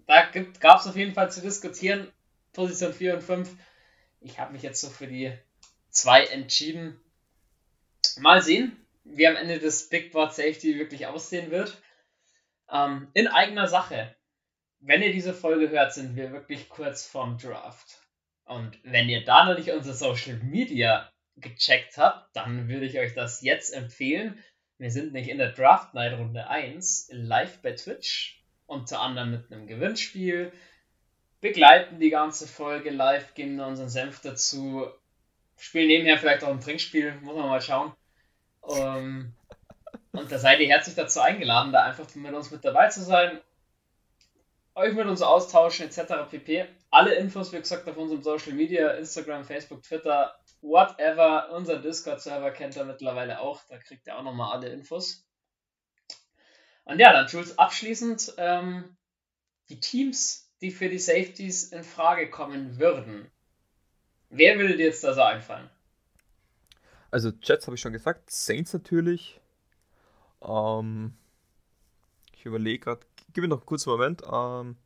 da 0.07 0.31
gab 0.61 0.81
es 0.81 0.87
auf 0.87 0.97
jeden 0.97 1.15
Fall 1.15 1.31
zu 1.31 1.41
diskutieren. 1.41 2.13
Position 2.53 2.93
4 2.93 3.15
und 3.15 3.23
5. 3.23 3.57
Ich 4.21 4.39
habe 4.39 4.53
mich 4.53 4.63
jetzt 4.63 4.81
so 4.81 4.89
für 4.89 5.07
die 5.07 5.33
2 5.91 6.27
entschieden. 6.27 7.01
Mal 8.19 8.43
sehen, 8.43 8.77
wie 9.05 9.27
am 9.27 9.37
Ende 9.37 9.59
des 9.59 9.89
Big 9.89 10.13
Board 10.13 10.35
Safety 10.35 10.79
wirklich 10.79 11.07
aussehen 11.07 11.51
wird. 11.51 11.81
Ähm, 12.71 13.09
in 13.15 13.29
eigener 13.29 13.69
Sache. 13.69 14.15
Wenn 14.85 15.01
ihr 15.01 15.13
diese 15.13 15.33
Folge 15.33 15.71
hört, 15.71 15.95
sind 15.95 16.17
wir 16.17 16.33
wirklich 16.33 16.69
kurz 16.69 17.07
vorm 17.07 17.39
Draft. 17.39 17.99
Und 18.45 18.77
wenn 18.83 19.09
ihr 19.09 19.25
da 19.25 19.45
noch 19.45 19.57
nicht 19.57 19.71
unser 19.71 19.95
Social 19.95 20.39
Media 20.39 21.09
gecheckt 21.37 21.99
habt, 21.99 22.35
dann 22.35 22.69
würde 22.69 22.87
ich 22.87 22.99
euch 22.99 23.15
das 23.15 23.43
jetzt 23.43 23.73
empfehlen. 23.73 24.43
Wir 24.79 24.91
sind 24.91 25.13
nicht 25.13 25.29
in 25.29 25.39
der 25.39 25.53
Draft 25.53 25.95
Night 25.95 26.19
Runde 26.19 26.49
1 26.49 27.11
live 27.13 27.63
bei 27.63 27.73
Twitch, 27.75 28.43
unter 28.67 29.01
anderem 29.01 29.31
mit 29.31 29.53
einem 29.53 29.69
Gewinnspiel, 29.69 30.53
begleiten 31.41 32.01
die 32.01 32.11
ganze 32.11 32.49
Folge 32.49 32.91
live, 32.91 33.35
geben 33.35 33.61
unseren 33.61 33.89
Senf 33.89 34.21
dazu, 34.21 34.89
spielen 35.57 35.87
nebenher 35.87 36.19
vielleicht 36.19 36.43
auch 36.43 36.51
ein 36.51 36.61
Trinkspiel, 36.61 37.15
muss 37.21 37.37
man 37.37 37.49
mal 37.49 37.61
schauen. 37.61 37.93
Um, 38.63 38.79
ähm, 38.79 39.35
und 40.11 40.31
da 40.31 40.39
seid 40.39 40.59
ihr 40.59 40.69
herzlich 40.69 40.97
dazu 40.97 41.21
eingeladen, 41.21 41.73
da 41.73 41.85
einfach 41.85 42.13
mit 42.17 42.35
uns 42.35 42.51
mit 42.51 42.65
dabei 42.65 42.89
zu 42.89 43.03
sein, 43.03 43.41
euch 44.75 44.95
mit 44.95 45.07
uns 45.07 45.23
austauschen 45.23 45.87
etc. 45.87 46.31
pp. 46.31 46.67
Alle 46.91 47.15
Infos, 47.15 47.53
wie 47.53 47.59
gesagt, 47.59 47.89
auf 47.89 47.97
unserem 47.97 48.23
Social 48.23 48.53
Media, 48.53 48.91
Instagram, 48.93 49.45
Facebook, 49.45 49.83
Twitter, 49.83 50.35
whatever. 50.61 51.51
Unser 51.53 51.79
Discord-Server 51.79 52.51
kennt 52.51 52.77
er 52.77 52.85
mittlerweile 52.85 53.41
auch. 53.41 53.63
Da 53.69 53.79
kriegt 53.79 54.07
ihr 54.07 54.17
auch 54.17 54.23
nochmal 54.23 54.53
alle 54.53 54.69
Infos. 54.69 55.27
Und 56.85 56.99
ja, 56.99 57.13
dann 57.13 57.27
Jules, 57.29 57.59
abschließend 57.59 58.35
ähm, 58.39 58.97
die 59.69 59.81
Teams, 59.81 60.51
die 60.61 60.71
für 60.71 60.89
die 60.89 60.99
Safeties 60.99 61.73
in 61.73 61.85
Frage 61.85 62.31
kommen 62.31 62.79
würden. 62.79 63.31
Wer 64.31 64.59
würde 64.59 64.77
dir 64.77 64.87
jetzt 64.87 65.05
da 65.05 65.13
so 65.15 65.23
einfallen? 65.23 65.71
Also 67.11 67.31
Jets 67.43 67.67
habe 67.67 67.75
ich 67.75 67.81
schon 67.81 67.93
gesagt, 67.93 68.31
Saints 68.31 68.73
natürlich. 68.73 69.41
Ähm, 70.41 71.15
ich 72.33 72.47
überlege 72.47 72.85
gerade, 72.85 73.07
gib 73.33 73.43
mir 73.43 73.49
noch 73.49 73.59
einen 73.59 73.67
kurzen 73.67 73.91
Moment. 73.91 74.23
Ähm, 74.31 74.77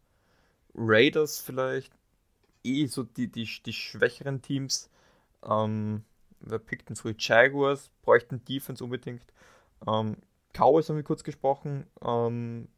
Raiders 0.74 1.40
vielleicht. 1.40 1.92
Eh 2.64 2.86
so 2.86 3.04
die, 3.04 3.28
die, 3.28 3.48
die 3.64 3.72
schwächeren 3.72 4.42
Teams. 4.42 4.90
Ähm, 5.44 6.04
wer 6.40 6.58
pickt 6.58 6.88
denn 6.88 6.96
früh? 6.96 7.14
Jaguars 7.16 7.90
bräuchten 8.02 8.44
Defense 8.44 8.82
unbedingt. 8.82 9.22
Ähm, 9.86 10.16
Cowboys 10.52 10.88
haben 10.88 10.96
wir 10.96 11.02
kurz 11.04 11.22
gesprochen. 11.22 11.86
Ähm, 12.02 12.68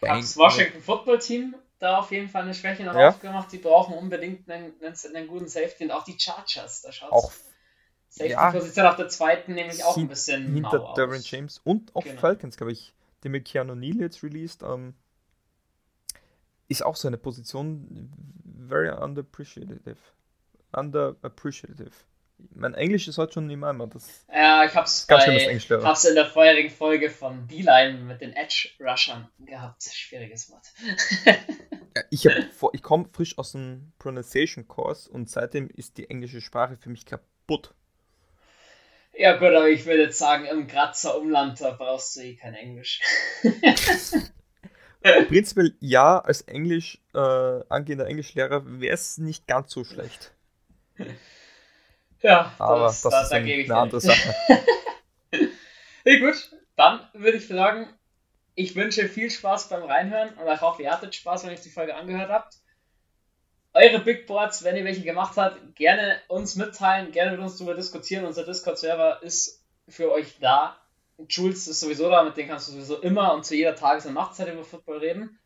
das 0.00 0.36
Washington 0.36 0.80
Football 0.80 1.18
Team 1.18 1.54
da 1.78 1.98
auf 1.98 2.12
jeden 2.12 2.28
Fall 2.28 2.42
eine 2.42 2.54
Schwäche 2.54 2.84
noch 2.84 2.94
ja. 2.94 3.08
aufgemacht. 3.08 3.50
Die 3.50 3.58
brauchen 3.58 3.94
unbedingt 3.94 4.48
einen, 4.48 4.72
einen, 4.80 5.26
guten 5.26 5.48
Safety 5.48 5.84
und 5.84 5.90
auch 5.90 6.04
die 6.04 6.18
Chargers. 6.18 6.82
Da 6.82 6.92
schaut 6.92 7.10
auch 7.10 7.32
Safety-Position 8.12 8.84
ja, 8.84 8.90
auf 8.90 8.96
der 8.96 9.08
zweiten 9.08 9.54
nämlich 9.54 9.82
auch 9.84 9.96
ein 9.96 10.06
bisschen 10.06 10.52
hinter 10.52 10.92
Derwin 10.96 11.22
James 11.24 11.60
und 11.64 11.96
auch 11.96 12.04
genau. 12.04 12.20
Falcons, 12.20 12.58
glaube 12.58 12.72
ich, 12.72 12.92
die 13.24 13.30
mit 13.30 13.46
Keanu 13.46 13.74
Neal 13.74 14.00
jetzt 14.00 14.22
released. 14.22 14.62
Ähm, 14.62 14.94
ist 16.68 16.84
auch 16.84 16.96
so 16.96 17.08
eine 17.08 17.16
Position 17.16 18.12
very 18.68 18.90
underappreciative. 18.90 19.96
Underappreciative. 20.72 21.90
Mein 22.54 22.74
Englisch 22.74 23.08
ist 23.08 23.16
heute 23.16 23.34
schon 23.34 23.48
immer 23.48 23.68
einmal 23.68 23.88
das. 23.88 24.26
Ja, 24.30 24.64
ich 24.64 24.74
hab's, 24.74 25.06
ganz 25.06 25.24
bei, 25.24 25.36
Englisch, 25.36 25.70
hab's 25.70 26.04
in 26.04 26.14
der 26.14 26.26
vorherigen 26.26 26.70
Folge 26.70 27.08
von 27.08 27.46
D-Line 27.46 27.98
mit 28.00 28.20
den 28.20 28.32
Edge-Rushern 28.32 29.28
gehabt. 29.38 29.84
Schwieriges 29.84 30.50
Wort. 30.50 30.66
ja, 31.24 32.02
ich, 32.10 32.26
ich 32.72 32.82
komme 32.82 33.08
frisch 33.12 33.38
aus 33.38 33.52
dem 33.52 33.92
Pronunciation-Kurs 33.98 35.08
und 35.08 35.30
seitdem 35.30 35.70
ist 35.70 35.96
die 35.96 36.10
englische 36.10 36.42
Sprache 36.42 36.76
für 36.76 36.90
mich 36.90 37.06
kaputt. 37.06 37.74
Ja 39.14 39.36
gut, 39.36 39.48
aber 39.48 39.68
ich 39.68 39.84
würde 39.84 40.02
jetzt 40.04 40.18
sagen, 40.18 40.46
im 40.46 40.66
Grazer 40.66 41.18
Umland, 41.18 41.60
da 41.60 41.72
brauchst 41.72 42.16
du 42.16 42.20
eh 42.20 42.34
kein 42.34 42.54
Englisch. 42.54 43.00
Prinzipiell 45.02 45.74
ja, 45.80 46.18
als 46.18 46.42
Englisch, 46.42 46.98
äh, 47.14 47.18
angehender 47.18 48.06
Englischlehrer 48.06 48.62
wäre 48.80 48.94
es 48.94 49.18
nicht 49.18 49.46
ganz 49.46 49.72
so 49.72 49.84
schlecht. 49.84 50.32
Ja, 52.20 52.54
aber 52.58 52.86
das, 52.86 53.02
das 53.02 53.12
da, 53.12 53.22
ist 53.22 53.32
da 53.32 53.36
eine, 53.36 53.52
eine 53.52 53.76
andere 53.76 54.00
Sache. 54.00 54.34
hey, 56.04 56.20
gut, 56.20 56.56
dann 56.76 57.00
würde 57.14 57.38
ich 57.38 57.48
sagen, 57.48 57.88
ich 58.54 58.76
wünsche 58.76 59.08
viel 59.08 59.30
Spaß 59.30 59.68
beim 59.68 59.82
Reinhören 59.82 60.34
und 60.34 60.52
ich 60.52 60.60
hoffe, 60.60 60.82
ihr 60.82 60.90
hattet 60.90 61.14
Spaß, 61.14 61.44
wenn 61.44 61.52
ihr 61.52 61.58
die 61.58 61.70
Folge 61.70 61.96
angehört 61.96 62.30
habt. 62.30 62.61
Eure 63.74 64.00
Big 64.00 64.26
Boards, 64.26 64.64
wenn 64.64 64.76
ihr 64.76 64.84
welche 64.84 65.02
gemacht 65.02 65.36
habt, 65.36 65.74
gerne 65.76 66.20
uns 66.28 66.56
mitteilen, 66.56 67.10
gerne 67.10 67.32
mit 67.32 67.40
uns 67.40 67.56
darüber 67.56 67.74
diskutieren. 67.74 68.26
Unser 68.26 68.44
Discord-Server 68.44 69.22
ist 69.22 69.64
für 69.88 70.12
euch 70.12 70.38
da. 70.40 70.76
Jules 71.28 71.66
ist 71.68 71.80
sowieso 71.80 72.10
da, 72.10 72.22
mit 72.22 72.36
dem 72.36 72.48
kannst 72.48 72.68
du 72.68 72.72
sowieso 72.72 73.00
immer 73.00 73.32
und 73.32 73.46
zu 73.46 73.56
jeder 73.56 73.74
Tages- 73.74 74.06
und 74.06 74.14
Nachtzeit 74.14 74.52
über 74.52 74.64
Football 74.64 74.98
reden. 74.98 75.38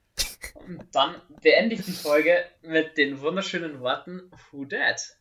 Und 0.55 0.89
dann 0.93 1.21
beende 1.43 1.77
ich 1.77 1.85
die 1.85 1.93
Folge 1.93 2.45
mit 2.62 2.97
den 2.97 3.21
wunderschönen 3.21 3.81
Worten 3.81 4.31
Who 4.51 4.65
Dat? 4.65 5.17